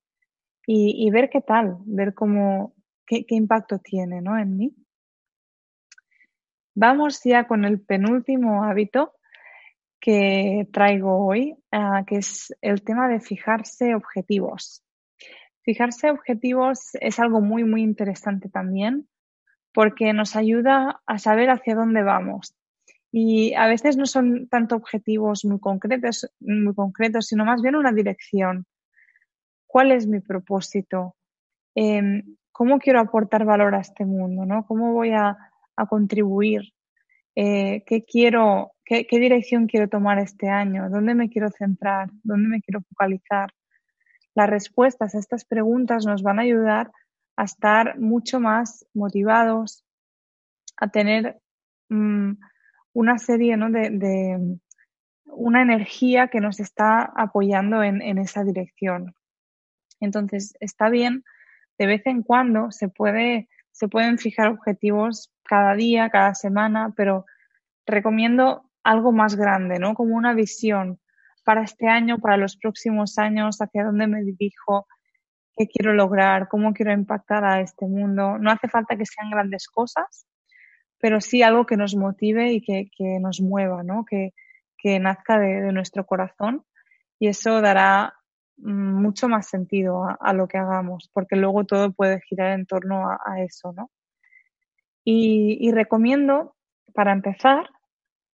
[0.67, 2.75] y, ver qué tal, ver cómo,
[3.07, 4.39] qué, impacto tiene ¿no?
[4.39, 4.75] en mí.
[6.75, 9.15] Vamos ya con el penúltimo hábito
[9.99, 14.85] que traigo hoy, ah, que es el tema de fijarse objetivos.
[15.63, 19.09] Fijarse objetivos es algo muy, muy interesante también
[19.73, 22.55] porque nos ayuda a saber hacia dónde vamos.
[23.19, 27.91] Y a veces no son tanto objetivos muy concretos, muy concretos, sino más bien una
[27.91, 28.67] dirección.
[29.67, 31.17] ¿Cuál es mi propósito?
[31.75, 34.45] Em, ¿Cómo quiero aportar valor a este mundo?
[34.45, 34.67] ¿no?
[34.67, 35.35] ¿Cómo voy a,
[35.89, 36.75] contribuir?
[37.35, 40.91] Eh, ¿Qué quiero, qué, qué dirección quiero tomar este año?
[40.91, 42.11] ¿Dónde me quiero centrar?
[42.23, 43.51] ¿Dónde me quiero focalizar?
[44.35, 46.93] Las respuestas a estas preguntas nos van a ayudar
[47.35, 49.87] a estar mucho más motivados,
[50.77, 51.41] a tener
[51.89, 52.33] mm,
[52.97, 53.71] una serie ¿no?
[53.71, 54.59] de,
[55.27, 59.15] una energía que nos está apoyando en, esa dirección.
[60.01, 61.23] Entonces, está bien,
[61.79, 67.27] de vez en cuando se, puede, se pueden fijar objetivos cada día, cada semana, pero
[67.85, 69.93] recomiendo algo más grande, ¿no?
[69.93, 70.99] Como una visión
[71.45, 74.87] para este año, para los próximos años, hacia dónde me dirijo,
[75.55, 78.39] qué quiero lograr, cómo quiero impactar a este mundo.
[78.39, 80.27] No hace falta que sean grandes cosas,
[81.07, 84.05] pero sí algo que nos motive y que, que nos mueva, ¿no?
[84.05, 84.35] Que,
[84.77, 86.65] que nazca de, de, nuestro corazón
[87.21, 88.15] y eso dará
[88.57, 93.09] mm, mucho más sentido a, lo que hagamos, porque luego todo puede girar en torno
[93.09, 93.93] a, a eso, ¿no?
[95.05, 96.57] Y, y, recomiendo,
[96.93, 97.71] para empezar,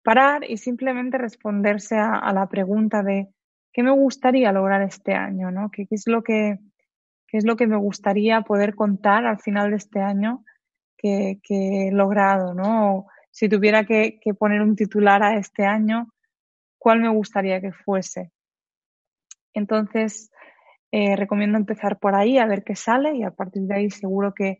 [0.03, 3.30] parar y simplemente responderse a, a, la pregunta de
[3.71, 5.71] qué me gustaría lograr este año, ¿no?
[5.71, 6.60] ¿Qué, qué es lo que,
[7.27, 10.43] qué es lo que me gustaría poder contar al final de este año?
[10.97, 13.07] Que, he logrado, ¿no?
[13.31, 16.13] Si tuviera que, poner un titular a este año,
[16.77, 18.31] ¿cuál me gustaría que fuese?
[19.53, 20.31] Entonces,
[20.91, 24.33] eh, recomiendo empezar por ahí a ver qué sale y a partir de ahí seguro
[24.33, 24.60] que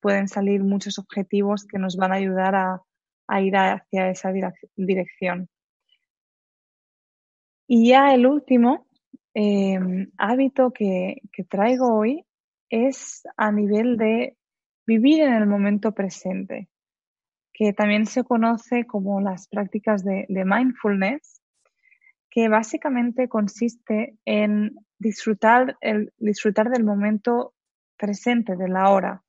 [0.00, 2.82] pueden salir muchos objetivos que nos van a ayudar a,
[3.40, 4.32] ir hacia esa
[4.76, 5.48] dirección.
[7.66, 8.86] Y ya el último
[9.34, 12.24] em, hábito que, traigo hoy
[12.70, 14.36] es a nivel de
[14.86, 16.68] vivir en el momento presente,
[17.52, 21.42] que también se conoce como las prácticas de, mindfulness,
[22.30, 27.54] que básicamente consiste en disfrutar, el, disfrutar del momento
[27.96, 29.22] presente, de la hora.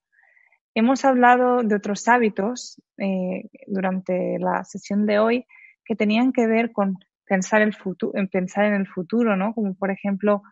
[0.76, 5.46] Hemos hablado de otros hábitos eh, durante la sesión de hoy
[5.86, 7.76] que tenían que ver con pensar, el
[8.14, 9.54] en pensar en el futuro, ¿no?
[9.54, 10.44] Como por ejemplo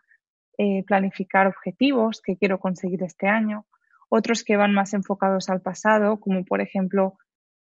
[0.58, 3.66] eh, planificar objetivos que quiero conseguir este año,
[4.08, 7.18] otros que van más enfocados al pasado, como por ejemplo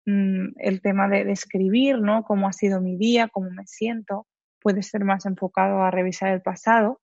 [0.06, 2.24] mm, el tema de, escribir, ¿no?
[2.24, 4.28] Cómo ha sido mi día, cómo me siento,
[4.60, 7.02] puede ser más enfocado a revisar el pasado.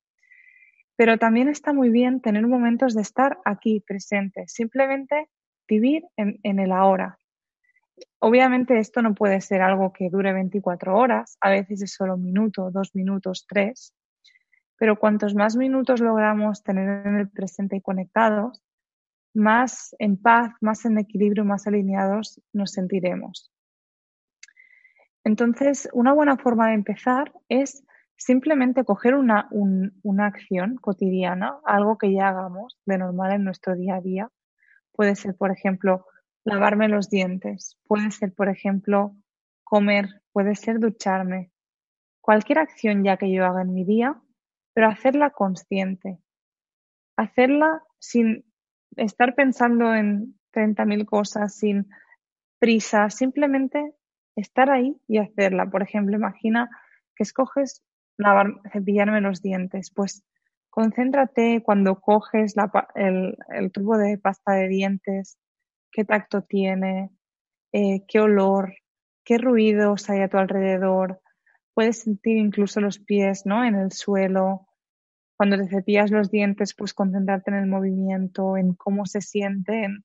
[0.96, 5.28] Pero también está muy bien tener momentos de estar aquí presente, simplemente
[5.68, 7.18] vivir en, el ahora.
[8.18, 12.24] Obviamente esto no puede ser algo que dure 24 horas, a veces es solo un
[12.24, 13.94] minuto, dos minutos, tres,
[14.76, 18.62] pero cuantos más minutos logramos tener en el presente y conectados,
[19.38, 23.50] más en paz, más en equilibrio, más alineados nos sentiremos.
[25.24, 27.84] Entonces, una buena forma de empezar es
[28.16, 33.96] simplemente coger una, una acción cotidiana, algo que ya hagamos de normal en nuestro día
[33.96, 34.30] a día,
[34.98, 36.06] Puede ser, por ejemplo,
[36.42, 39.14] lavarme los dientes, puede ser, por ejemplo,
[39.62, 41.52] comer, puede ser ducharme.
[42.20, 44.20] Cualquier acción ya que yo haga en mi día,
[44.74, 46.18] pero hacerla consciente.
[47.16, 48.44] Hacerla sin
[48.98, 51.88] estar pensando en 30.000 cosas, sin
[52.58, 53.94] prisa, simplemente
[54.36, 55.70] estar ahí y hacerla.
[55.70, 56.68] Por ejemplo, imagina
[57.16, 57.82] que escoges
[58.16, 60.24] lavar, cepillarme los dientes, pues
[60.78, 62.54] Concéntrate cuando coges
[62.94, 65.36] el, tubo de pasta de dientes,
[65.90, 67.10] qué tacto tiene,
[67.72, 68.74] eh, qué olor,
[69.24, 71.20] qué ruidos hay a tu alrededor.
[71.74, 73.64] Puedes sentir incluso los pies ¿no?
[73.64, 74.67] en el suelo.
[75.38, 80.04] Cuando te cepillas los dientes, pues concentrarte en el movimiento, en cómo se sienten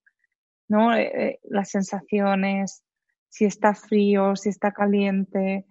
[0.68, 0.96] ¿no?
[0.96, 2.84] Eh, eh, las sensaciones,
[3.30, 5.66] si está frío, si está caliente,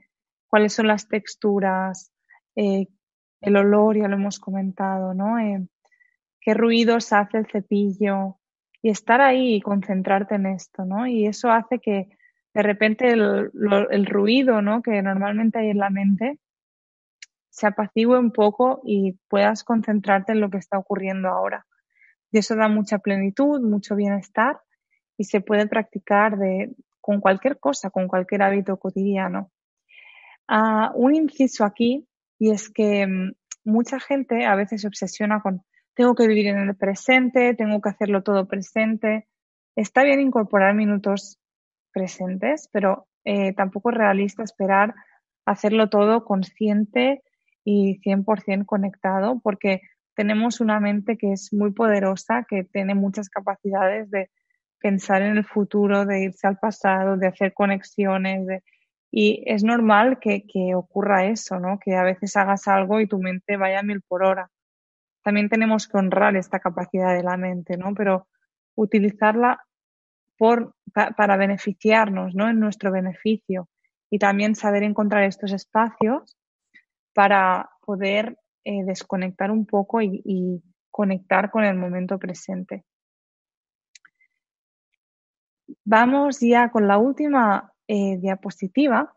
[0.46, 2.12] cuáles son las texturas,
[2.54, 5.38] el olor, ya lo hemos comentado, ¿no?
[5.38, 5.66] Eh,
[6.40, 8.36] qué ruidos hace el cepillo
[8.82, 11.06] y estar ahí y concentrarte en esto, ¿no?
[11.06, 12.08] Y eso hace que
[12.54, 14.82] de repente el ruido, ¿no?
[14.82, 16.38] Que normalmente hay en la mente
[17.52, 21.66] se apacigüe un poco y puedas concentrarte en lo que está ocurriendo ahora.
[22.30, 24.58] Y eso da mucha plenitud, mucho bienestar
[25.18, 29.50] y se puede practicar de, con cualquier cosa, con cualquier hábito cotidiano.
[30.48, 33.32] Ah, un inciso aquí y es que mm,
[33.64, 35.62] mucha gente a veces se obsesiona con
[35.94, 39.28] tengo que vivir en el presente, tengo que hacerlo todo presente.
[39.76, 41.38] Está bien incorporar minutos
[41.92, 44.94] presentes, pero eh, tampoco es realista esperar
[45.44, 47.22] hacerlo todo consciente
[47.64, 49.82] y 100% conectado, porque
[50.14, 54.30] tenemos una mente que es muy poderosa, que tiene muchas capacidades de
[54.78, 58.46] pensar en el futuro, de irse al pasado, de hacer conexiones,
[59.14, 60.42] y es normal que,
[60.74, 61.78] ocurra eso, ¿no?
[61.78, 64.50] Que a veces hagas algo y tu mente vaya a mil por hora.
[65.22, 67.94] También tenemos que honrar esta capacidad de la mente, ¿no?
[67.94, 68.26] Pero
[68.74, 69.62] utilizarla
[70.38, 72.48] por, para beneficiarnos, ¿no?
[72.48, 73.68] En nuestro beneficio.
[74.10, 76.38] Y también saber encontrar estos espacios
[77.14, 82.84] para poder eh, desconectar un poco y, conectar con el momento presente.
[85.86, 89.16] Vamos ya con la última eh, diapositiva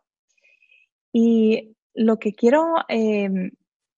[1.11, 3.51] y lo que quiero em,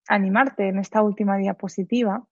[0.08, 2.28] animarte en esta última diapositiva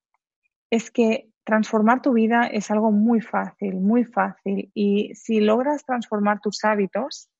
[0.68, 4.72] es que transformar tu vida es algo muy fácil, muy fácil.
[4.74, 7.30] Y si logras transformar tus hábitos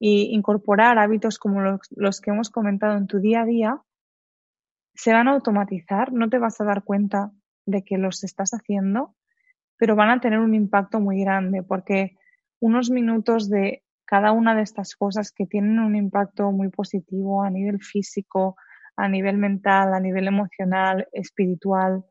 [0.00, 3.82] e incorporar hábitos como los, que hemos comentado en tu día a día,
[4.94, 7.32] se van a automatizar, no te vas a dar cuenta
[7.66, 9.14] de que los estás haciendo,
[9.76, 12.16] pero van a tener un impacto muy grande porque
[12.60, 17.50] unos minutos de cada una de estas cosas que tienen un impacto muy positivo a
[17.50, 18.56] nivel físico,
[18.96, 22.04] a nivel mental, a nivel emocional, espiritual,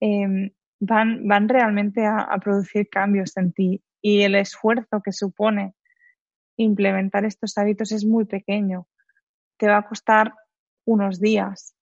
[0.00, 3.82] em, van, van realmente a producir cambios en ti.
[4.00, 5.74] Y el esfuerzo que supone
[6.56, 8.86] implementar estos hábitos es muy pequeño.
[9.58, 10.34] Te va a costar
[10.84, 11.74] unos días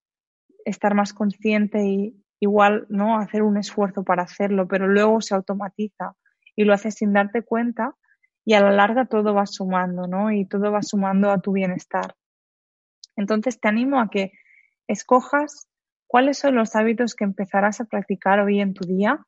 [0.65, 6.15] estar más consciente y igual no hacer un esfuerzo para hacerlo, pero luego se automatiza
[6.55, 7.95] y lo haces sin darte cuenta
[8.45, 10.31] y a la larga todo va sumando, ¿no?
[10.31, 12.15] Y todo va sumando a tu bienestar.
[13.15, 14.33] Entonces te animo a que
[14.87, 15.69] escojas
[16.07, 19.25] cuáles son los hábitos que empezarás a practicar hoy en tu día.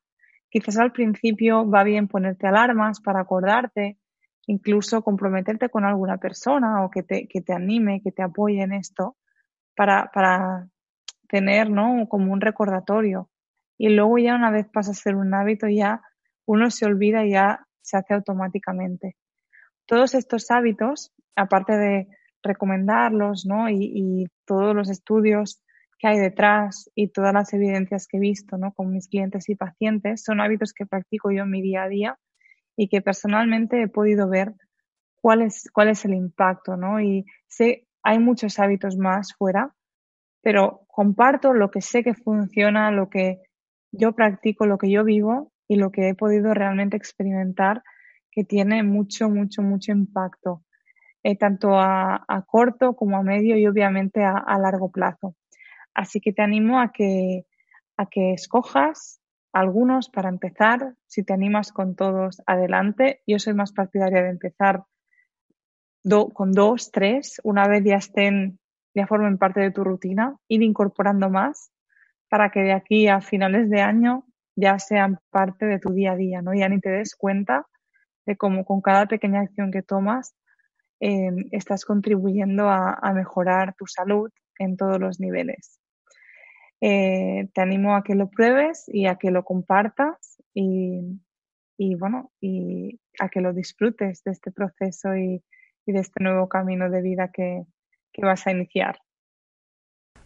[0.49, 3.97] Quizás al principio va bien ponerte alarmas para acordarte,
[4.47, 8.73] incluso comprometerte con alguna persona o que te, que te anime, que te apoye en
[8.73, 9.17] esto
[9.75, 10.67] para, para
[11.27, 12.07] tener, ¿no?
[12.07, 13.29] Como un recordatorio.
[13.77, 16.01] Y luego ya una vez pasa a ser un hábito, ya
[16.45, 19.15] uno se olvida y ya se hace automáticamente.
[19.85, 22.07] Todos estos hábitos, aparte de
[22.41, 23.69] recomendarlos, ¿no?
[23.69, 25.63] Y, y, todos los estudios
[25.97, 28.73] que hay detrás y todas las evidencias que he visto, ¿no?
[28.73, 32.19] Con mis clientes y pacientes, son hábitos que practico yo en mi día a día
[32.75, 34.53] y que personalmente he podido ver
[35.15, 37.01] cuál es, cuál es el impacto, ¿no?
[37.01, 39.73] Y sé, hay muchos hábitos más fuera,
[40.41, 43.41] pero comparto lo que sé que funciona, lo que
[43.91, 47.81] yo practico, lo que yo vivo y lo que he podido realmente experimentar
[48.31, 50.63] que tiene mucho, mucho, mucho impacto,
[51.23, 55.35] eh, tanto a, corto como a medio y obviamente a, a, largo plazo.
[55.93, 57.45] Así que te animo a que,
[57.97, 59.21] a que escojas
[59.55, 60.95] algunos para empezar.
[61.07, 63.21] Si te animas con todos, adelante.
[63.25, 64.83] Yo soy más partidaria de empezar
[66.33, 68.59] con dos, tres, una vez ya estén,
[68.93, 71.71] ya formen parte de tu rutina, ir incorporando más
[72.29, 76.15] para que de aquí a finales de año ya sean parte de tu día a
[76.15, 76.53] día, ¿no?
[76.53, 77.65] Ya ni te des cuenta
[78.25, 80.35] de cómo con cada pequeña acción que tomas
[80.99, 85.79] eh, estás contribuyendo a, a, mejorar tu salud en todos los niveles.
[86.87, 91.19] Eh, te animo a que lo pruebes y a que lo compartas y,
[91.79, 95.43] y bueno, y a que lo disfrutes de este proceso y,
[95.87, 97.63] de este nuevo camino de vida que,
[98.13, 98.99] que vas a iniciar.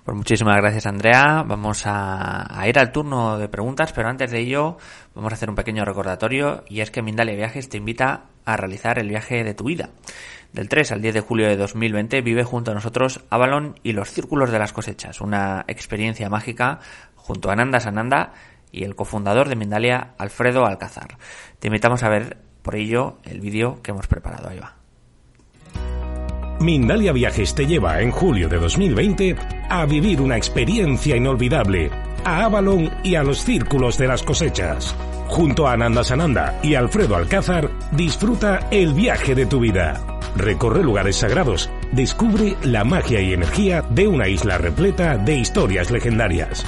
[0.03, 1.43] Pues muchísimas gracias Andrea.
[1.47, 4.75] Vamos a, a, ir al turno de preguntas, pero antes de ello
[5.15, 8.99] vamos a hacer un pequeño recordatorio y es que Mindalia Viajes te invita a realizar
[8.99, 9.91] el viaje de tu vida.
[10.53, 14.09] Del 3 al 10 de julio de 2020 vive junto a nosotros Avalon y los
[14.09, 16.79] Círculos de las Cosechas, una experiencia mágica
[17.15, 18.33] junto a Nanda Sananda
[18.71, 21.17] y el cofundador de Mindalia, Alfredo Alcázar.
[21.59, 24.49] Te invitamos a ver por ello el vídeo que hemos preparado.
[24.49, 24.75] Ahí va.
[26.59, 29.35] Mindalia Viajes te lleva en julio de 2020
[29.69, 31.89] a vivir una experiencia inolvidable
[32.25, 34.95] a Avalon y a los Círculos de las Cosechas.
[35.27, 40.18] Junto a Ananda Sananda y Alfredo Alcázar, disfruta el viaje de tu vida.
[40.35, 46.65] Recorre lugares sagrados, descubre la magia y energía de una isla repleta de historias legendarias.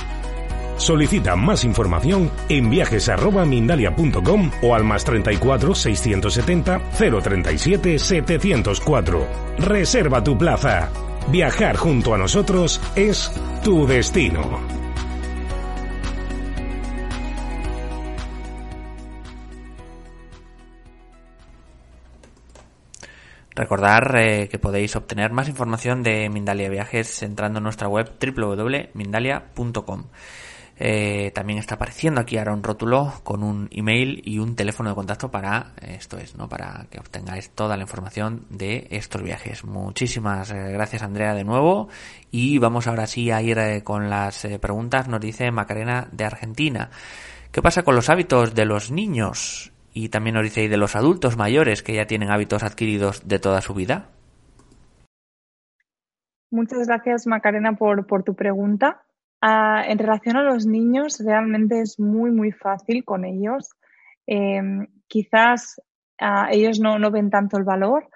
[0.77, 9.27] Solicita más información en viajes@mindalia.com o al más 34 670 037 704.
[9.59, 10.89] Reserva tu plaza.
[11.31, 13.31] Viajar junto a nosotros es
[13.63, 14.59] tu destino.
[23.55, 30.05] Recordar eh, que podéis obtener más información de Mindalia Viajes entrando en nuestra web www.mindalia.com.
[30.83, 34.95] Eh, también está apareciendo aquí ahora un rótulo con un email y un teléfono de
[34.95, 36.49] contacto para esto es, ¿no?
[36.49, 39.63] Para que obtengáis toda la información de estos viajes.
[39.63, 41.89] Muchísimas eh, gracias Andrea de nuevo
[42.31, 45.07] y vamos ahora sí a ir eh, con las eh, preguntas.
[45.07, 46.89] Nos dice Macarena de Argentina.
[47.51, 49.70] ¿Qué pasa con los hábitos de los niños?
[49.93, 53.39] Y también nos dice, ¿y de los adultos mayores que ya tienen hábitos adquiridos de
[53.39, 54.09] toda su vida?
[56.49, 59.03] Muchas gracias Macarena por, tu pregunta.
[59.41, 63.69] Uh, en relación a los niños, realmente es muy, muy fácil con ellos.
[64.27, 64.61] Eh,
[65.07, 65.81] quizás
[66.21, 68.09] uh, ellos no, ven tanto el valor,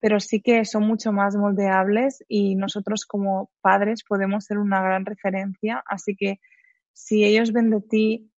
[0.00, 5.06] pero sí que son mucho más moldeables y nosotros como padres podemos ser una gran
[5.06, 5.82] referencia.
[5.86, 6.40] Así que
[6.92, 8.30] si ellos ven de ti,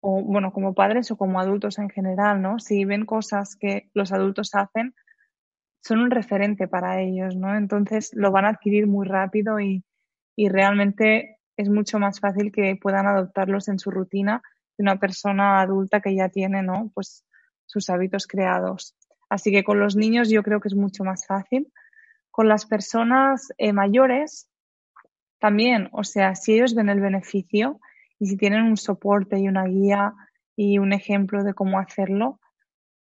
[0.00, 2.58] o bueno, como padres o como adultos en general, ¿no?
[2.58, 4.94] Si ven cosas que los adultos hacen,
[5.82, 7.56] son un referente para ellos, ¿no?
[7.56, 9.84] Entonces lo van a adquirir muy rápido y,
[10.36, 14.42] y realmente es mucho más fácil que puedan adoptarlos en su rutina
[14.78, 16.90] de una persona adulta que ya tiene, ¿no?
[16.94, 17.24] Pues
[17.66, 18.96] sus hábitos creados.
[19.28, 21.72] Así que con los niños yo creo que es mucho más fácil.
[22.30, 24.48] Con las personas eh, mayores
[25.38, 27.80] también, o sea, si ellos ven el beneficio
[28.20, 30.14] y si tienen un soporte y una guía
[30.54, 32.38] y un ejemplo de cómo hacerlo,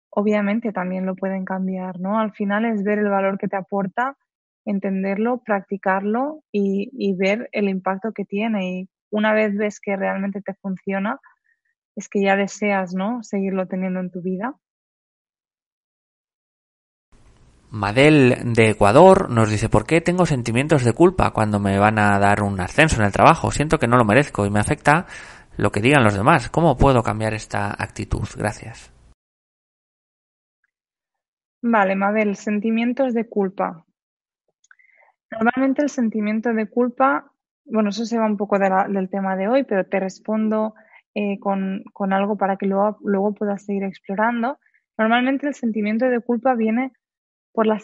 [0.09, 2.19] obviamente también lo pueden cambiar, ¿no?
[2.19, 4.17] Al final es ver el valor que te aporta
[4.65, 8.71] entenderlo, practicarlo y, y, ver el impacto que tiene.
[8.71, 11.19] Y una vez ves que realmente te funciona,
[11.95, 13.23] es que ya deseas, ¿no?
[13.23, 14.55] Seguirlo teniendo en tu vida.
[17.71, 22.19] Madel de Ecuador nos dice, ¿por qué tengo sentimientos de culpa cuando me van a
[22.19, 23.49] dar un ascenso en el trabajo?
[23.49, 25.05] Siento que no lo merezco y me afecta
[25.55, 26.49] lo que digan los demás.
[26.49, 28.27] ¿Cómo puedo cambiar esta actitud?
[28.37, 28.91] Gracias.
[31.61, 33.85] Vale, Mabel, sentimientos de culpa.
[35.31, 37.31] Normalmente el sentimiento de culpa,
[37.63, 40.73] bueno, eso se va un poco del tema de hoy, pero te respondo
[41.15, 44.59] eh, con, algo para que luego, luego puedas seguir explorando.
[44.97, 46.91] Normalmente el sentimiento de culpa viene
[47.53, 47.79] por la,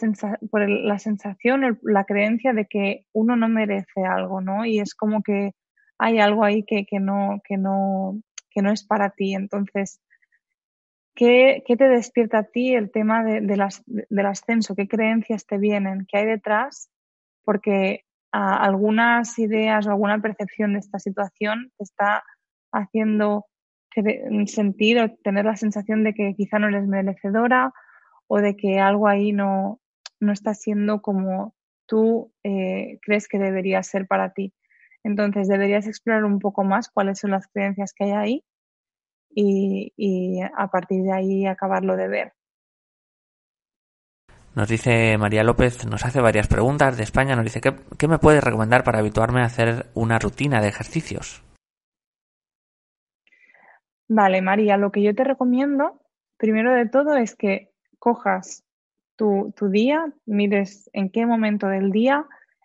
[0.50, 4.64] por la sensación, la creencia de que uno no merece algo, ¿no?
[4.64, 5.52] Y es como que
[5.98, 9.34] hay algo ahí que, que, no, que, no, que no es para ti.
[9.34, 10.00] Entonces,
[11.14, 14.74] ¿qué, qué te despierta a ti el tema de, de las, del ascenso?
[14.74, 16.06] ¿Qué creencias te vienen?
[16.08, 16.90] ¿Qué hay detrás?
[17.44, 22.22] Porque algunas ideas o alguna percepción de esta situación te está
[22.72, 23.46] haciendo
[24.46, 27.72] sentir o tener la sensación de que quizá no eres merecedora
[28.28, 29.80] o de que algo ahí no,
[30.20, 31.54] no está siendo como
[31.86, 34.54] tú eh, crees que debería ser para ti.
[35.02, 38.44] Entonces deberías explorar un poco más cuáles son las creencias que hay ahí
[39.30, 42.32] y, y a partir de ahí acabarlo de ver.
[44.54, 48.18] Nos dice María López, nos hace varias preguntas de España, nos dice, ¿qué, ¿qué, me
[48.18, 51.44] puedes recomendar para habituarme a hacer una rutina de ejercicios?
[54.08, 56.00] Vale, María, lo que yo te recomiendo,
[56.38, 58.64] primero de todo, es que cojas
[59.16, 62.24] tu, tu día, mires en qué momento del día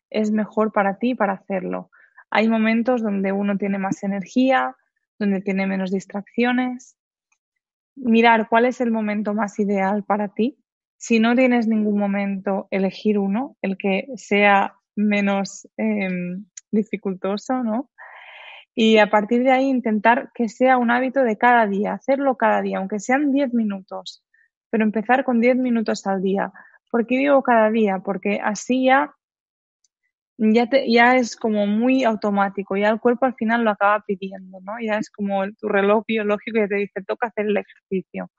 [0.09, 1.89] es mejor para ti para hacerlo.
[2.29, 4.75] Hay momentos donde uno tiene más energía,
[5.19, 6.95] donde tiene menos distracciones.
[7.95, 10.57] Mirar cuál es el momento más ideal para ti.
[10.97, 17.89] Si no tienes ningún momento, elegir uno, el que sea menos em, dificultoso, ¿no?
[18.75, 22.61] Y a partir de ahí intentar que sea un hábito de cada día, hacerlo cada
[22.61, 24.22] día, aunque sean 10 minutos
[24.73, 26.51] pero empezar con 10 minutos al día.
[26.89, 27.99] ¿Por qué digo cada día?
[27.99, 29.13] Porque así ya,
[30.39, 34.73] ya, ya es como muy automático, ya el cuerpo al final lo acaba pidiendo, ¿no?
[34.81, 38.31] Ya es como tu reloj biológico que te dice, toca hacer el ejercicio.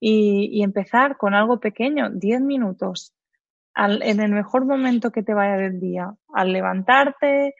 [0.00, 3.14] Y, empezar con algo pequeño, 10 minutos,
[3.76, 7.54] en el mejor momento que te vaya del día, al levantarte,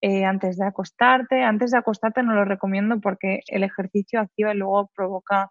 [0.00, 1.42] eh, antes de acostarte.
[1.42, 5.50] Antes de acostarte no lo recomiendo porque el ejercicio activa y luego provoca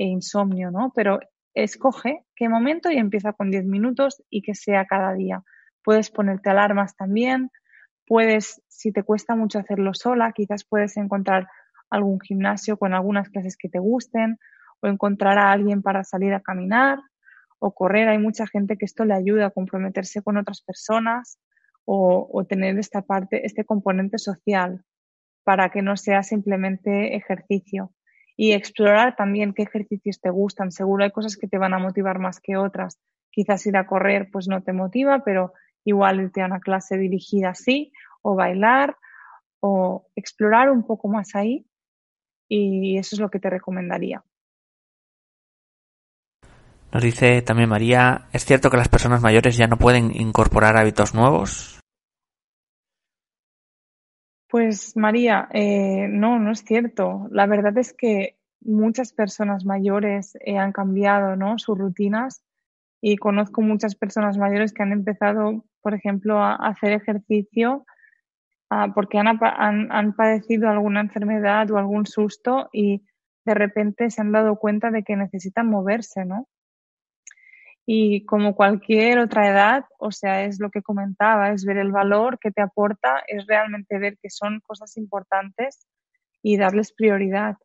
[0.00, 0.92] e insomnio, ¿no?
[0.94, 1.20] Pero
[1.54, 5.42] escoge qué momento y empieza con 10 minutos y que sea cada día.
[5.82, 7.50] Puedes ponerte alarmas también,
[8.06, 11.48] puedes, si te cuesta mucho hacerlo sola, quizás puedes encontrar
[11.90, 14.38] algún gimnasio con algunas clases que te gusten
[14.80, 16.98] o encontrar a alguien para salir a caminar
[17.58, 18.08] o correr.
[18.08, 21.38] Hay mucha gente que esto le ayuda a comprometerse con otras personas
[21.84, 24.84] o, tener esta parte, este componente social
[25.42, 27.92] para que no sea simplemente ejercicio
[28.42, 30.72] y explorar también qué ejercicios te gustan.
[30.72, 32.98] Seguro hay cosas que te van a motivar más que otras.
[33.30, 35.52] Quizás ir a correr pues no te motiva, pero
[35.84, 38.96] igual irte a una clase dirigida sí, o bailar,
[39.60, 41.66] o explorar un poco más ahí.
[42.48, 44.24] Y eso es lo que te recomendaría.
[46.94, 51.14] Nos dice también María, ¿es cierto que las personas mayores ya no pueden incorporar hábitos
[51.14, 51.79] nuevos?
[54.50, 57.28] Pues María, eh, no, no es cierto.
[57.30, 61.56] La verdad es que muchas personas mayores eh, han cambiado ¿no?
[61.58, 62.42] sus rutinas
[63.00, 67.86] y conozco muchas personas mayores que han empezado, por ejemplo, a hacer ejercicio
[68.70, 73.04] ah, porque han, han, han, padecido alguna enfermedad o algún susto y
[73.44, 76.48] de repente se han dado cuenta de que necesitan moverse, ¿no?
[77.92, 82.38] Y como cualquier otra edad, o sea, es lo que comentaba, es ver el valor
[82.38, 85.88] que te aporta, es realmente ver que son cosas importantes
[86.40, 87.56] y darles prioridad.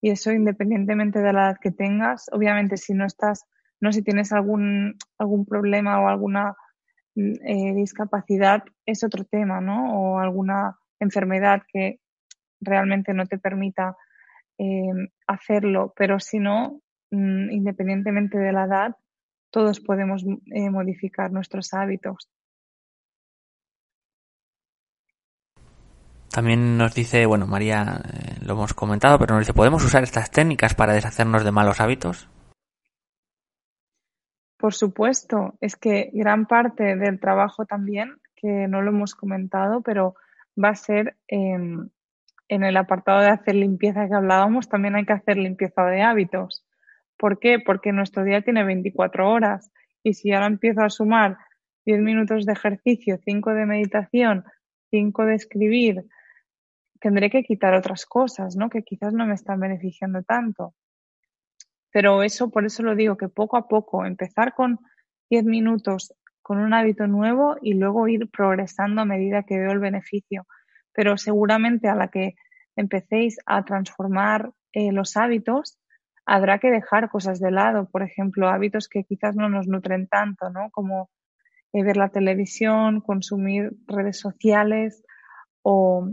[0.00, 3.44] Y eso independientemente de la edad que tengas, obviamente si no estás,
[3.78, 6.54] no si tienes algún, algún problema o alguna
[7.14, 10.00] mm, eh, discapacidad, es otro tema, ¿no?
[10.00, 12.00] O alguna enfermedad que
[12.62, 13.94] realmente no te permita
[14.56, 18.96] eh, hacerlo, pero si no, mm, independientemente de la edad,
[19.56, 22.28] todos podemos eh, modificar nuestros hábitos.
[26.30, 30.30] También nos dice, bueno, María, eh, lo hemos comentado, pero nos dice, ¿podemos usar estas
[30.30, 32.28] técnicas para deshacernos de malos hábitos?
[34.58, 40.16] Por supuesto, es que gran parte del trabajo también, que no lo hemos comentado, pero
[40.62, 41.90] va a ser en
[42.48, 46.65] el apartado de hacer limpieza que hablábamos, también hay que hacer limpieza de hábitos.
[47.18, 47.58] ¿Por qué?
[47.58, 49.70] Porque nuestro día tiene 24 horas
[50.02, 51.38] y si ahora empiezo a sumar
[51.84, 54.44] 10 minutos de ejercicio, 5 de meditación,
[54.90, 56.04] 5 de escribir,
[57.00, 58.68] tendré que quitar otras cosas, ¿no?
[58.68, 60.74] Que quizás no me están beneficiando tanto.
[61.90, 64.78] Pero eso, por eso lo digo, que poco a poco, empezar con
[65.30, 69.80] 10 minutos con un hábito nuevo y luego ir progresando a medida que veo el
[69.80, 70.46] beneficio.
[70.92, 72.36] Pero seguramente a la que
[72.76, 75.78] empecéis a transformar eh, los hábitos,
[76.26, 80.50] habrá que dejar cosas de lado, por ejemplo, hábitos que quizás no nos nutren tanto,
[80.50, 80.70] ¿no?
[80.70, 81.08] Como
[81.72, 85.04] eh, ver la televisión, consumir redes sociales
[85.62, 86.08] o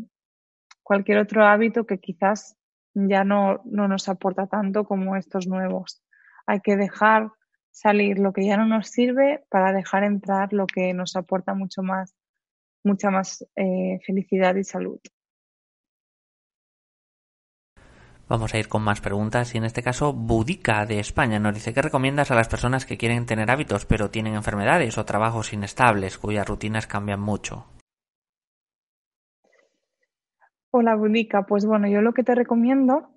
[0.83, 2.55] cualquier otro hábito que quizás
[2.93, 6.03] ya no, no nos aporta tanto como estos nuevos.
[6.45, 7.31] Hay que dejar
[7.71, 11.81] salir lo que ya no nos sirve para dejar entrar lo que nos aporta mucho
[11.81, 12.13] más,
[12.83, 14.99] mucha más eh, felicidad y salud.
[18.33, 21.71] Vamos a ir con más preguntas y en este caso Budica de España nos dice
[21.71, 26.17] ¿qué recomiendas a las personas que quieren tener hábitos pero tienen enfermedades o trabajos inestables
[26.17, 27.67] cuyas rutinas cambian mucho?
[30.71, 33.11] Hola Budica, pues bueno, yo lo que te recomiendo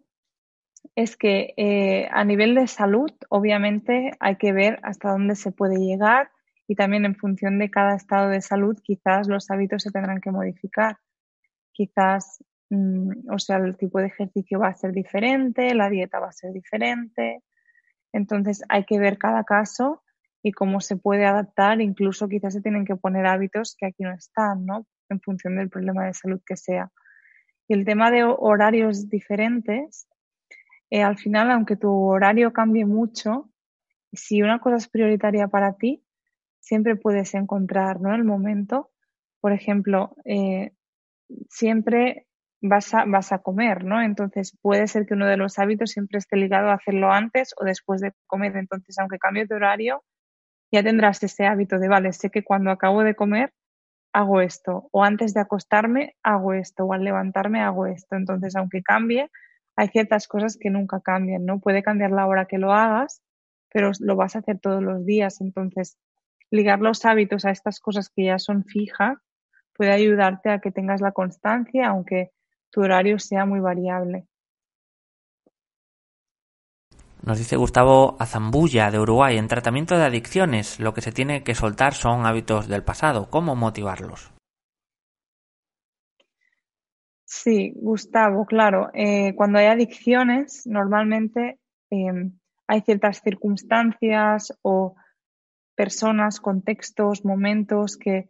[0.95, 5.77] es que eh, a nivel de salud, obviamente hay que ver hasta dónde se puede
[5.77, 6.31] llegar
[6.69, 10.31] y también en función de cada estado de salud quizás los hábitos se tendrán que
[10.31, 10.99] modificar.
[11.73, 16.29] Quizás Mm, o sea, el tipo de ejercicio va a ser diferente, la dieta va
[16.29, 17.43] a ser diferente.
[18.13, 20.03] Entonces hay que ver cada caso
[20.43, 21.81] y cómo se puede adaptar.
[21.81, 24.87] Incluso quizás se tienen que poner hábitos que aquí no están, ¿no?
[25.09, 26.91] En función del problema de salud que sea.
[27.69, 30.09] Y el tema de horarios diferentes,
[30.91, 33.51] eh, al final, aunque tu horario cambie mucho,
[34.13, 36.05] si una cosa es prioritaria para ti,
[36.61, 38.15] siempre puedes encontrar, ¿no?
[38.15, 38.91] El momento.
[39.41, 40.73] Por ejemplo, eh,
[41.49, 42.27] siempre
[42.69, 44.03] vas a, vas a comer, ¿no?
[44.03, 47.65] Entonces puede ser que uno de los hábitos siempre esté ligado a hacerlo antes o
[47.65, 48.57] después de comer.
[48.57, 50.05] Entonces, aunque cambie de horario,
[50.73, 53.53] ya tendrás ese hábito de, vale, sé que cuando acabo de comer
[54.13, 58.17] hago esto, o antes de acostarme hago esto, o al levantarme hago esto.
[58.17, 59.31] Entonces, aunque cambie,
[59.77, 61.61] hay ciertas cosas que nunca cambian, ¿no?
[61.61, 63.23] Puede cambiar la hora que lo hagas,
[63.71, 65.41] pero lo vas a hacer todos los días.
[65.41, 65.99] Entonces,
[66.51, 69.19] ligar los hábitos a estas cosas que ya son fijas
[69.75, 72.31] puede ayudarte a que tengas la constancia, aunque
[72.71, 74.27] tu horario sea muy variable.
[77.23, 81.57] Nos dice Gustavo Azambulla de Uruguay, en tratamiento de adicciones lo que se tiene que
[81.57, 83.29] soltar son hábitos del pasado.
[83.31, 84.33] ¿Cómo motivarlos?
[87.25, 88.91] Sí, Gustavo, claro.
[88.95, 91.59] Eh, cuando hay adicciones, normalmente
[91.91, 92.39] em,
[92.69, 94.95] hay ciertas circunstancias o
[95.75, 98.29] personas, contextos, momentos que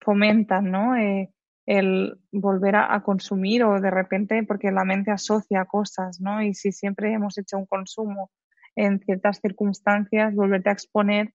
[0.00, 0.96] fomentan ¿no?
[0.96, 1.30] Eh,
[1.68, 6.42] el volver a, consumir o de repente porque la mente asocia cosas, ¿no?
[6.42, 8.30] Y si siempre hemos hecho un consumo
[8.74, 11.34] en ciertas circunstancias, volverte a exponer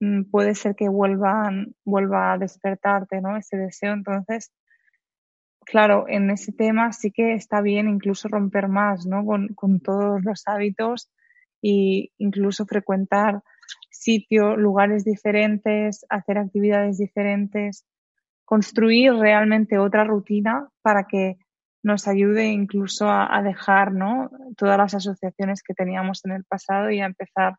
[0.00, 3.38] mm, puede ser que vuelvan, vuelva a despertarte, ¿no?
[3.38, 3.94] Ese deseo.
[3.94, 4.52] Entonces,
[5.64, 9.24] claro, en ese tema sí que está bien incluso romper más, ¿no?
[9.24, 11.10] Con, con todos los hábitos
[11.62, 13.42] e incluso frecuentar
[13.90, 17.86] sitios, lugares diferentes, hacer actividades diferentes
[18.48, 21.36] construir realmente otra rutina para que
[21.82, 24.30] nos ayude incluso a, dejar ¿no?
[24.56, 27.56] todas las asociaciones que teníamos en el pasado y a empezar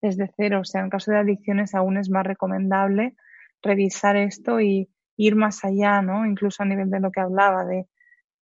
[0.00, 0.60] desde cero.
[0.62, 3.16] O sea, en caso de adicciones aún es más recomendable
[3.62, 4.88] revisar esto y
[5.18, 6.24] ir más allá, ¿no?
[6.24, 7.86] Incluso a nivel de lo que hablaba, de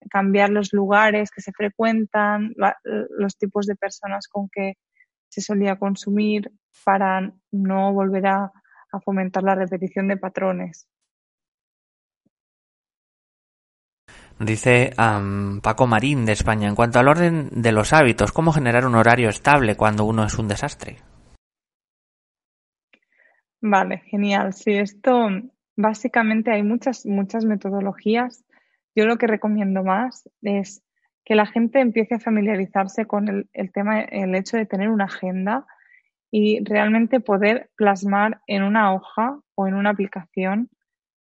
[0.09, 4.73] cambiar los lugares que se frecuentan, los tipos de personas con que
[5.29, 6.51] se solía consumir
[6.83, 8.51] para no volver a
[9.05, 10.89] fomentar la repetición de patrones.
[14.39, 14.91] Dice
[15.63, 19.29] Paco Marín de España, en cuanto al orden de los hábitos, ¿cómo generar un horario
[19.29, 20.97] estable cuando uno es un desastre?
[23.61, 24.53] Vale, genial.
[24.53, 25.29] Sí, esto
[25.75, 28.45] básicamente hay muchas, muchas metodologías.
[28.95, 30.83] Yo lo que recomiendo más es
[31.25, 35.05] que la gente empiece a familiarizarse con el, el tema, el hecho de tener una
[35.05, 35.65] agenda
[36.29, 40.69] y realmente poder plasmar en una hoja o en una aplicación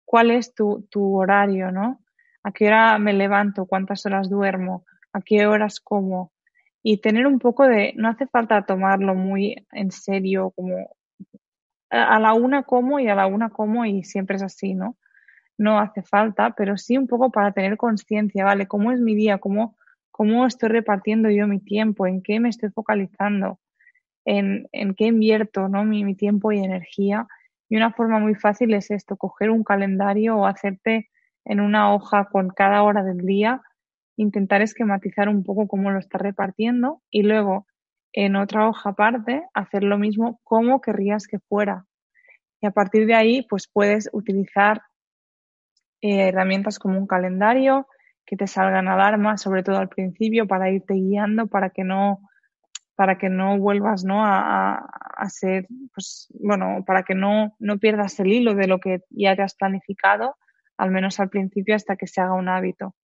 [0.04, 2.00] cuál es tu, tu horario, ¿no?
[2.46, 6.32] A qué hora me levanto, cuántas horas duermo, a qué horas como.
[6.80, 10.96] Y tener un poco de, no hace falta tomarlo muy en serio, como
[11.90, 14.96] a la una como y a la una como y siempre es así, ¿no?
[15.58, 18.68] No hace falta, pero sí un poco para tener conciencia, ¿vale?
[18.68, 19.38] ¿Cómo es mi día?
[19.38, 19.76] ¿Cómo,
[20.12, 22.06] ¿Cómo estoy repartiendo yo mi tiempo?
[22.06, 23.58] ¿En qué me estoy focalizando?
[24.24, 25.84] ¿En, en qué invierto ¿no?
[25.84, 27.26] mi, mi tiempo y energía?
[27.68, 31.08] Y una forma muy fácil es esto, coger un calendario o hacerte
[31.46, 33.62] en una hoja con cada hora del día,
[34.16, 37.66] intentar esquematizar un poco cómo lo está repartiendo y luego
[38.12, 41.86] en otra hoja aparte hacer lo mismo como querrías que fuera.
[42.60, 44.82] Y a partir de ahí, pues puedes utilizar
[46.00, 47.86] eh, herramientas como un calendario,
[48.24, 52.28] que te salgan alarmas, sobre todo al principio, para irte guiando, para que no,
[52.96, 54.26] para que no vuelvas ¿no?
[54.26, 59.02] A, a, ser, pues, bueno, para que no, no pierdas el hilo de lo que
[59.10, 60.34] ya te has planificado
[60.76, 62.94] al menos al principio, hasta que se haga un hábito.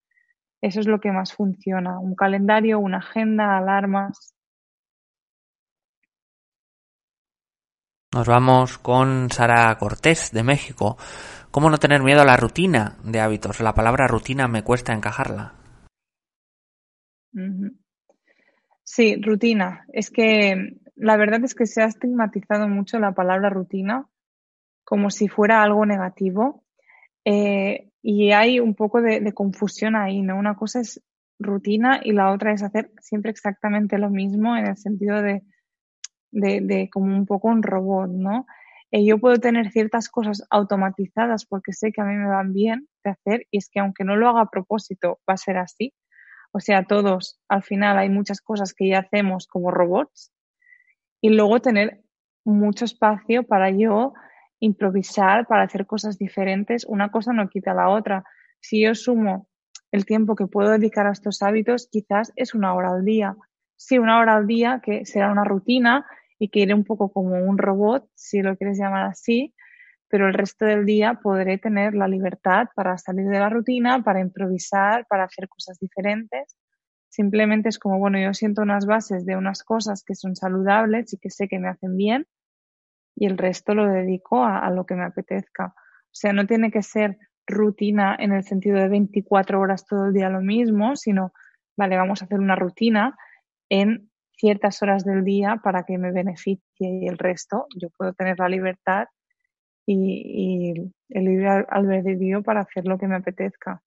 [0.61, 4.35] Eso es lo que más funciona, un calendario, una agenda, alarmas.
[8.14, 10.99] Nos vamos con Sara Cortés de México.
[11.51, 13.61] ¿Cómo no tener miedo a la rutina de hábitos?
[13.61, 15.55] La palabra rutina me cuesta encajarla.
[18.85, 19.87] Sí, rutina.
[19.93, 24.07] Es que la verdad es que se ha estigmatizado mucho la palabra rutina
[24.85, 26.64] como si fuera algo negativo
[27.25, 30.37] eh, y hay un poco de, confusión ahí, ¿no?
[30.37, 31.03] Una cosa es
[31.39, 35.43] rutina y la otra es hacer siempre exactamente lo mismo en el sentido de,
[36.31, 38.47] de, como un poco un robot, ¿no?
[38.91, 42.89] Eh, yo puedo tener ciertas cosas automatizadas porque sé que a mí me van bien
[43.05, 45.95] de hacer y es que aunque no lo haga a propósito va a ser así.
[46.53, 50.31] O sea, todos, al final hay muchas cosas que ya hacemos como robots
[51.23, 52.03] y luego tener
[52.45, 54.12] mucho espacio para yo
[54.63, 56.85] improvisar, para hacer cosas diferentes.
[56.87, 58.25] Una cosa no quita la otra.
[58.61, 59.49] Si yo sumo
[59.91, 63.37] el tiempo que puedo dedicar a estos hábitos, quizás es una hora al día.
[63.77, 66.07] Sí, una hora al día que será una rutina
[66.39, 69.53] y que iré un poco como un robot, si lo quieres llamar así,
[70.09, 74.21] pero el resto del día podré tener la libertad para salir de la rutina, para
[74.21, 76.57] improvisar, para hacer cosas diferentes.
[77.09, 81.19] Simplemente es como, bueno, yo siento unas bases de unas cosas que son saludables y
[81.19, 82.27] que sé que me hacen bien
[83.15, 85.75] y el resto lo dedico a, lo que me apetezca.
[85.77, 90.13] O sea, no tiene que ser rutina en el sentido de 24 horas todo el
[90.13, 91.33] día lo mismo, sino,
[91.77, 93.17] vale, vamos a hacer una rutina
[93.69, 98.39] en ciertas horas del día para que me beneficie y el resto yo puedo tener
[98.39, 99.07] la libertad
[99.87, 103.83] y, el libre albedrío para hacer lo que me apetezca.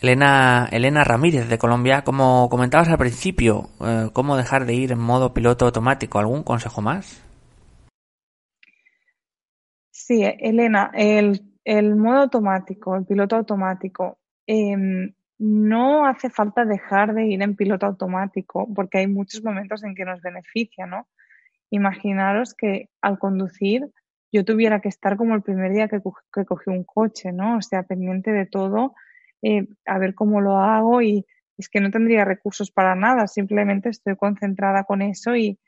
[0.00, 4.98] Elena, Elena Ramírez de Colombia, como comentabas al principio, eh, ¿cómo dejar de ir en
[4.98, 6.18] modo piloto automático?
[6.18, 7.23] ¿Algún consejo más?
[10.06, 14.76] Sí, Elena, el, modo automático, el piloto automático, eh,
[15.38, 20.04] no hace falta dejar de ir en piloto automático porque hay muchos momentos en que
[20.04, 21.08] nos beneficia, ¿no?
[21.70, 23.88] Imaginaros que al conducir
[24.30, 27.56] yo tuviera que estar como el primer día que, cogí un coche, ¿no?
[27.56, 28.94] O sea, pendiente de todo,
[29.40, 31.24] eh, a ver cómo lo hago y
[31.56, 35.58] es que no tendría recursos para nada, simplemente estoy concentrada con eso y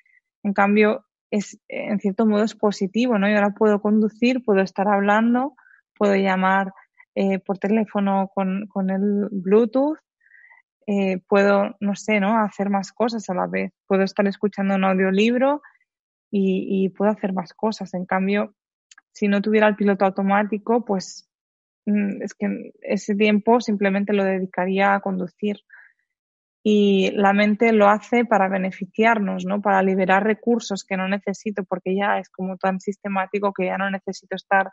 [0.42, 1.05] en cambio
[1.36, 3.28] es en cierto modo es positivo, ¿no?
[3.28, 5.54] Yo ahora puedo conducir, puedo estar hablando,
[5.96, 6.72] puedo llamar
[7.14, 9.98] eh, por teléfono con, con el Bluetooth,
[10.86, 12.38] eh, puedo, no sé, ¿no?
[12.38, 13.72] Hacer más cosas a la vez.
[13.86, 15.62] Puedo estar escuchando un audiolibro
[16.30, 17.92] y, y puedo hacer más cosas.
[17.94, 18.54] En cambio,
[19.12, 21.28] si no tuviera el piloto automático, pues
[21.86, 25.56] mm, es que ese tiempo simplemente lo dedicaría a conducir.
[26.68, 29.62] Y la mente lo hace para beneficiarnos, ¿no?
[29.62, 33.88] Para liberar recursos que no necesito porque ya es como tan sistemático que ya no
[33.88, 34.72] necesito estar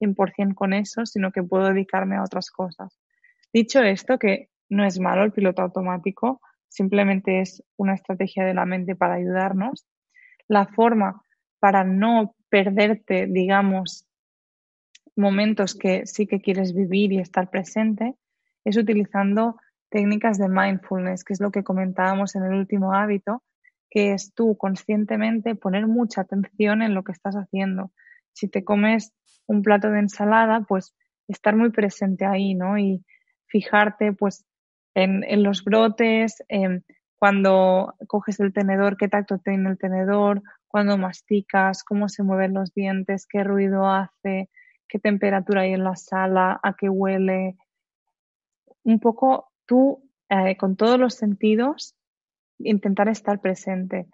[0.00, 2.98] 100% con eso, sino que puedo dedicarme a otras cosas.
[3.52, 8.66] Dicho esto, que no es malo el piloto automático, simplemente es una estrategia de la
[8.66, 9.86] mente para ayudarnos.
[10.48, 11.22] La forma
[11.60, 14.08] para no perderte, digamos,
[15.14, 18.16] momentos que sí que quieres vivir y estar presente,
[18.64, 19.56] es utilizando
[19.90, 23.42] técnicas de mindfulness, que es lo que comentábamos en el último hábito,
[23.90, 27.90] que es tú conscientemente poner mucha atención en lo que estás haciendo.
[28.32, 29.12] Si te comes
[29.46, 30.94] un plato de ensalada, pues
[31.26, 32.78] estar muy presente ahí, ¿no?
[32.78, 33.04] Y
[33.46, 34.44] fijarte, pues,
[34.94, 36.42] en, en los brotes,
[37.18, 42.74] cuando coges el tenedor, qué tacto tiene el tenedor, cuando masticas, cómo se mueven los
[42.74, 44.50] dientes, qué ruido hace,
[44.86, 47.56] qué temperatura hay en la sala, a qué huele.
[48.84, 51.94] Un poco tú, eh, con todos los sentidos,
[52.58, 54.08] intentar estar presente.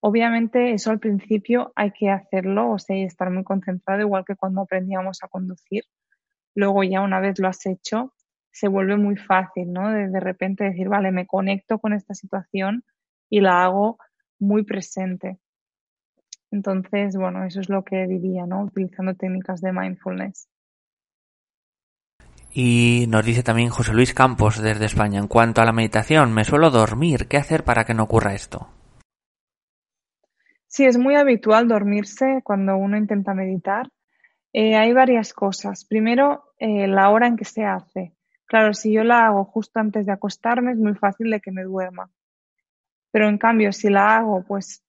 [0.00, 4.60] Obviamente eso al principio hay que hacerlo, o sea, estar muy concentrado, igual que cuando
[4.60, 5.84] aprendíamos a conducir.
[6.54, 8.12] Luego ya una vez lo has hecho,
[8.50, 9.90] se vuelve muy fácil, ¿no?
[9.90, 12.84] De repente decir, vale, me conecto con esta situación
[13.30, 13.98] y la hago
[14.38, 15.38] muy presente.
[16.50, 18.62] Entonces, bueno, eso es lo que diría, ¿no?
[18.62, 20.48] Utilizando técnicas de mindfulness.
[22.58, 26.42] Y nos dice también José Luis Campos desde España, en cuanto a la meditación, me
[26.42, 28.66] suelo dormir, ¿qué hacer para que no ocurra esto?
[30.66, 33.90] Sí, es muy habitual dormirse cuando uno intenta meditar.
[34.54, 35.84] Eh, hay varias cosas.
[35.84, 38.14] Primero, eh, la hora en que se hace.
[38.46, 41.62] Claro, si yo la hago justo antes de acostarme, es muy fácil de que me
[41.62, 42.08] duerma.
[43.10, 44.82] Pero en cambio, si la hago pues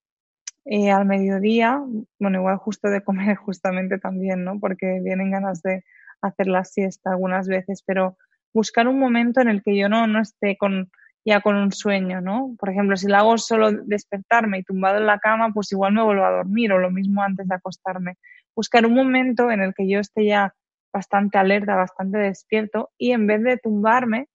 [0.63, 1.83] eh, al mediodía,
[2.17, 4.57] bueno, igual justo de comer justamente también, ¿no?
[4.57, 5.83] Porque vienen ganas de
[6.21, 8.17] hacer la siesta algunas veces, pero
[8.53, 10.89] buscar un momento en el que yo no, no esté con
[11.27, 12.55] ya con un sueño, ¿no?
[12.57, 16.01] Por ejemplo, si lo hago solo despertarme y tumbado en la cama, pues igual me
[16.01, 18.15] vuelvo a dormir o lo mismo antes de acostarme.
[18.55, 20.55] Buscar un momento en el que yo esté ya
[20.93, 24.29] bastante alerta, bastante despierto y en vez de tumbarme,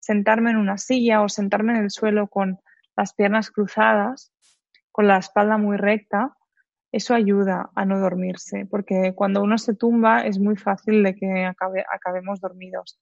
[0.00, 2.58] sentarme en una silla o sentarme en el suelo con
[2.96, 4.32] las piernas cruzadas,
[4.90, 6.34] con la espalda muy recta,
[6.92, 11.44] eso ayuda a no dormirse, porque cuando uno se tumba es muy fácil de que
[11.44, 13.00] acabemos dormidos.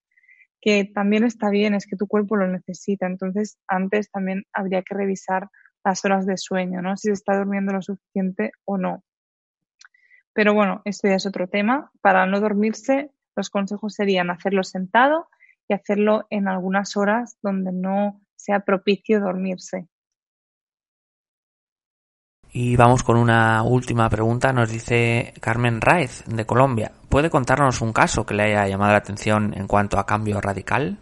[0.61, 4.95] Que también está bien, es que tu cuerpo lo necesita, entonces antes también habría que
[4.95, 5.49] revisar
[5.85, 6.97] las horas de sueño, ¿no?
[6.97, 9.03] Si se está durmiendo lo suficiente o no.
[10.33, 11.91] Pero bueno, esto ya es otro tema.
[12.01, 15.29] Para no dormirse, los consejos serían hacerlo sentado
[15.69, 19.89] y hacerlo en algunas horas donde no sea propicio dormirse.
[22.53, 24.53] Y vamos con una última pregunta.
[24.53, 26.91] Nos dice Carmen Raez, de Colombia.
[27.09, 30.99] ¿Puede contarnos un caso que le haya llamado la atención en cuanto a cambio radical?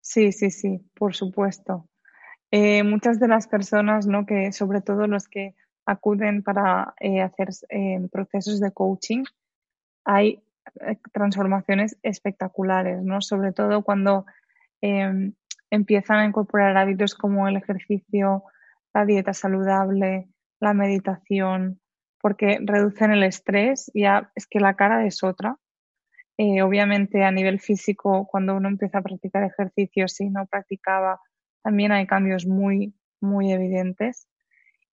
[0.00, 1.88] Sí, sí, sí, por supuesto.
[2.50, 4.26] Eh, muchas de las personas, ¿no?
[4.26, 5.54] que sobre todo los que
[5.86, 9.22] acuden para eh, hacer eh, procesos de coaching,
[10.04, 10.42] hay
[11.12, 13.20] transformaciones espectaculares, ¿no?
[13.20, 14.26] Sobre todo cuando
[14.80, 15.34] em,
[15.70, 18.44] empiezan a incorporar hábitos como el ejercicio,
[18.94, 20.28] la dieta saludable,
[20.60, 21.80] la meditación,
[22.20, 25.56] porque reducen el estrés, ya es que la cara es otra.
[26.38, 31.20] Eh, obviamente a nivel físico, cuando uno empieza a practicar ejercicio, si no practicaba,
[31.62, 34.28] también hay cambios muy, muy evidentes.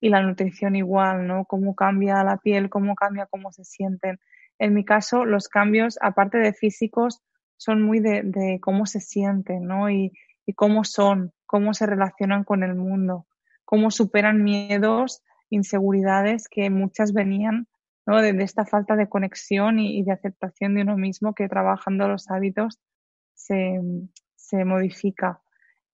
[0.01, 1.45] Y la nutrición igual, ¿no?
[1.45, 4.19] Cómo cambia la piel, cómo cambia cómo se sienten.
[4.57, 7.21] En mi caso, los cambios, aparte de físicos,
[7.57, 9.89] son muy de, cómo se sienten, ¿no?
[9.89, 10.13] Y,
[10.45, 13.27] y cómo son, cómo se relacionan con el mundo
[13.69, 17.67] cómo superan miedos, inseguridades que muchas venían
[18.07, 18.19] ¿no?
[18.19, 22.79] de, esta falta de conexión y, de aceptación de uno mismo que trabajando los hábitos
[23.35, 23.79] se,
[24.33, 25.41] se modifica.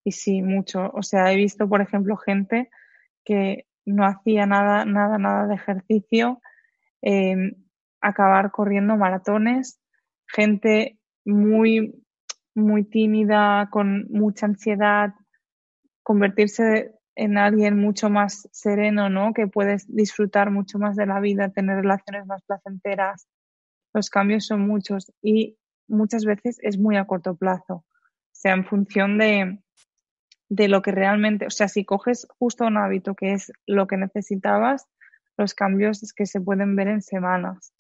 [0.06, 0.90] Y sí, mucho.
[0.94, 2.70] O sea, he visto, por ejemplo, gente
[3.26, 6.40] que no hacía nada, nada, nada de ejercicio,
[7.02, 7.56] em,
[8.00, 9.82] acabar corriendo maratones,
[10.28, 12.02] gente muy,
[12.54, 15.14] muy tímida, con mucha ansiedad,
[16.04, 19.34] convertirse en alguien mucho más sereno, ¿no?
[19.34, 23.28] Que puedes disfrutar mucho más de la vida, tener relaciones más placenteras.
[23.94, 25.58] Los cambios son muchos y
[25.88, 27.76] muchas veces es muy a corto plazo.
[27.76, 27.86] O
[28.34, 29.60] sea, en función de,
[30.50, 33.98] de lo que realmente, o sea, si coges justo un hábito que es lo que
[33.98, 34.86] necesitabas,
[35.38, 37.74] los cambios es que se pueden ver en semanas.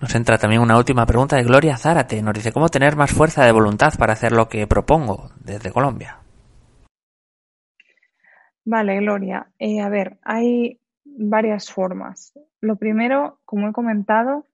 [0.00, 2.22] Nos entra también una última pregunta de Gloria Zárate.
[2.22, 6.19] Nos dice, ¿cómo tener más fuerza de voluntad para hacer lo que propongo desde Colombia?
[8.70, 9.50] Vale, Gloria.
[9.58, 12.32] Eh, a ver, hay varias formas.
[12.60, 14.46] Lo primero, como he comentado,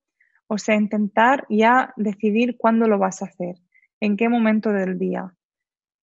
[0.47, 3.57] o sea, intentar ya decidir cuándo lo vas a hacer,
[4.01, 5.35] en qué momento del día.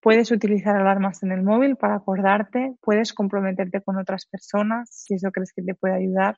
[0.00, 5.32] Puedes utilizar alarmas en el móvil para acordarte, puedes comprometerte con otras personas si eso
[5.32, 6.36] crees que te puede ayudar.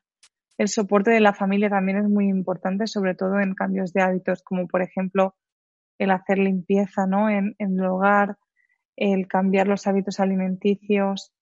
[0.57, 4.41] El soporte de la familia también es muy importante, sobre todo en cambios de hábitos,
[4.41, 5.35] como por ejemplo
[5.99, 7.29] el hacer limpieza ¿no?
[7.29, 8.35] en, en el hogar,
[8.95, 11.33] el cambiar los hábitos alimenticios,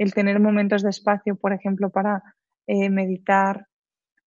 [0.00, 2.22] el tener momentos de espacio, por ejemplo, para
[2.66, 3.66] eh, meditar.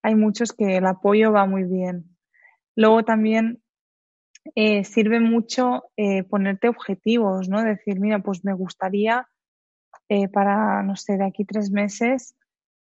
[0.04, 2.16] Hay muchos que el apoyo va muy bien.
[2.76, 3.64] Luego también
[4.54, 7.64] eh, sirve mucho eh, ponerte objetivos, ¿no?
[7.64, 9.28] Decir, mira, pues me gustaría
[10.32, 12.36] para, no sé, de aquí tres meses,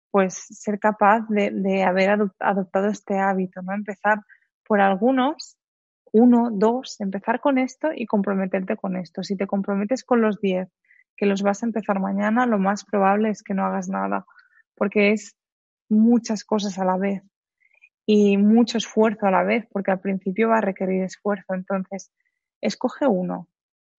[0.10, 3.74] pues ser capaz de, de haber adoptado este hábito, ¿no?
[3.74, 4.20] Empezar
[4.68, 5.56] por algunos,
[6.12, 9.24] uno, dos, empezar con esto y comprometerte con esto.
[9.24, 10.68] Si te comprometes con los diez
[11.18, 14.26] que los vas a empezar mañana, lo más probable es que no hagas nada,
[14.76, 15.36] porque es
[15.90, 17.24] muchas cosas a la vez
[18.06, 21.54] y mucho esfuerzo a la vez, porque al principio va a requerir esfuerzo.
[21.54, 22.12] Entonces,
[22.62, 23.48] escoge uno.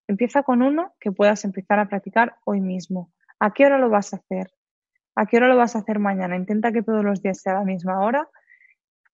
[0.08, 3.12] Empieza con uno que puedas empezar a practicar hoy mismo.
[3.38, 4.50] ¿A qué hora lo vas a hacer?
[5.14, 6.36] ¿A qué hora lo vas a hacer mañana?
[6.36, 8.28] Intenta que todos los días sea a la misma hora.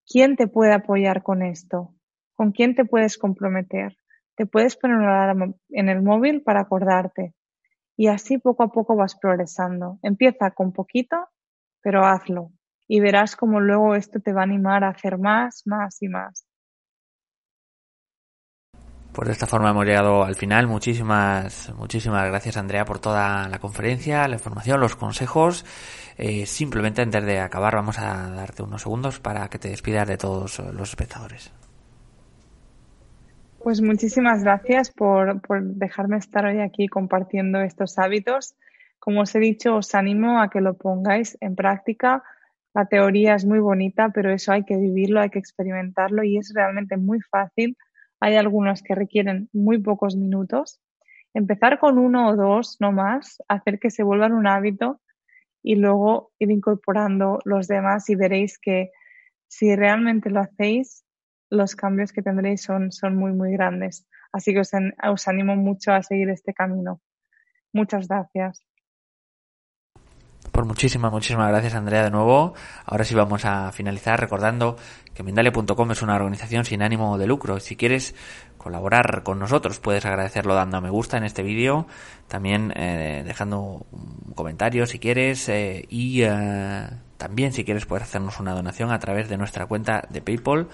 [0.06, 1.94] ¿Quién te puede apoyar con esto?
[2.34, 3.96] ¿Con quién te puedes comprometer?
[4.36, 7.34] Te puedes poner una en el móvil para acordarte
[7.98, 9.98] y así poco a poco vas progresando.
[10.02, 11.16] Empieza con poquito,
[11.82, 12.52] pero hazlo
[12.86, 16.46] y verás cómo luego esto te va a animar a hacer más, más y más.
[19.12, 20.68] Pues de esta forma hemos llegado al final.
[20.68, 25.66] Muchísimas, muchísimas gracias Andrea por toda la conferencia, la información, los consejos.
[26.16, 30.18] Eh, simplemente antes de acabar vamos a darte unos segundos para que te despidas de
[30.18, 31.52] todos los espectadores.
[33.62, 35.40] Pues muchísimas gracias por,
[35.74, 38.54] dejarme estar hoy aquí compartiendo estos hábitos.
[39.00, 42.22] Como os he dicho, os animo a que lo pongáis en práctica.
[42.72, 46.52] La teoría es muy bonita, pero eso hay que vivirlo, hay que experimentarlo y es
[46.54, 47.76] realmente muy fácil.
[48.20, 50.80] Hay algunos que requieren muy pocos minutos.
[51.34, 55.00] Empezar con uno o dos, no más, hacer que se vuelvan un hábito
[55.62, 58.90] y luego ir incorporando los demás y veréis que
[59.48, 61.04] si realmente lo hacéis,
[61.50, 64.06] los cambios que tendréis son, son muy, muy grandes.
[64.32, 64.70] Así que os,
[65.10, 67.00] os animo mucho a seguir este camino.
[67.72, 68.64] Muchas gracias.
[70.52, 72.54] Pues muchísimas, muchísimas gracias Andrea de nuevo.
[72.84, 74.76] Ahora sí vamos a finalizar recordando
[75.14, 77.60] que Mindalia.com es una organización sin ánimo de lucro.
[77.60, 78.14] Si quieres
[78.56, 81.86] colaborar con nosotros puedes agradecerlo dando a me gusta en este vídeo,
[82.26, 86.88] también eh, dejando un comentario si quieres eh, y eh,
[87.18, 90.68] también si quieres puedes hacernos una donación a través de nuestra cuenta de PayPal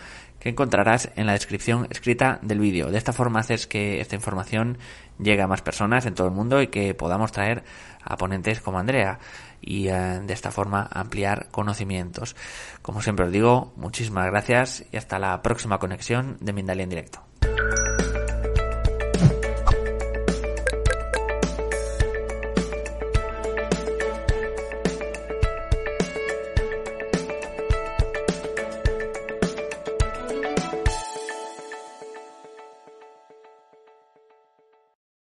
[0.45, 2.91] que encontrarás en la descripción escrita del vídeo.
[2.91, 4.77] De esta forma haces que esta información
[5.19, 7.65] llegue a más personas en todo el mundo y que podamos traer
[8.03, 9.19] a ponentes como Andrea
[9.63, 12.37] y eh, de esta forma ampliar conocimientos.
[12.83, 17.23] Como siempre os digo, muchísimas gracias y hasta la próxima conexión de Mindalia en directo.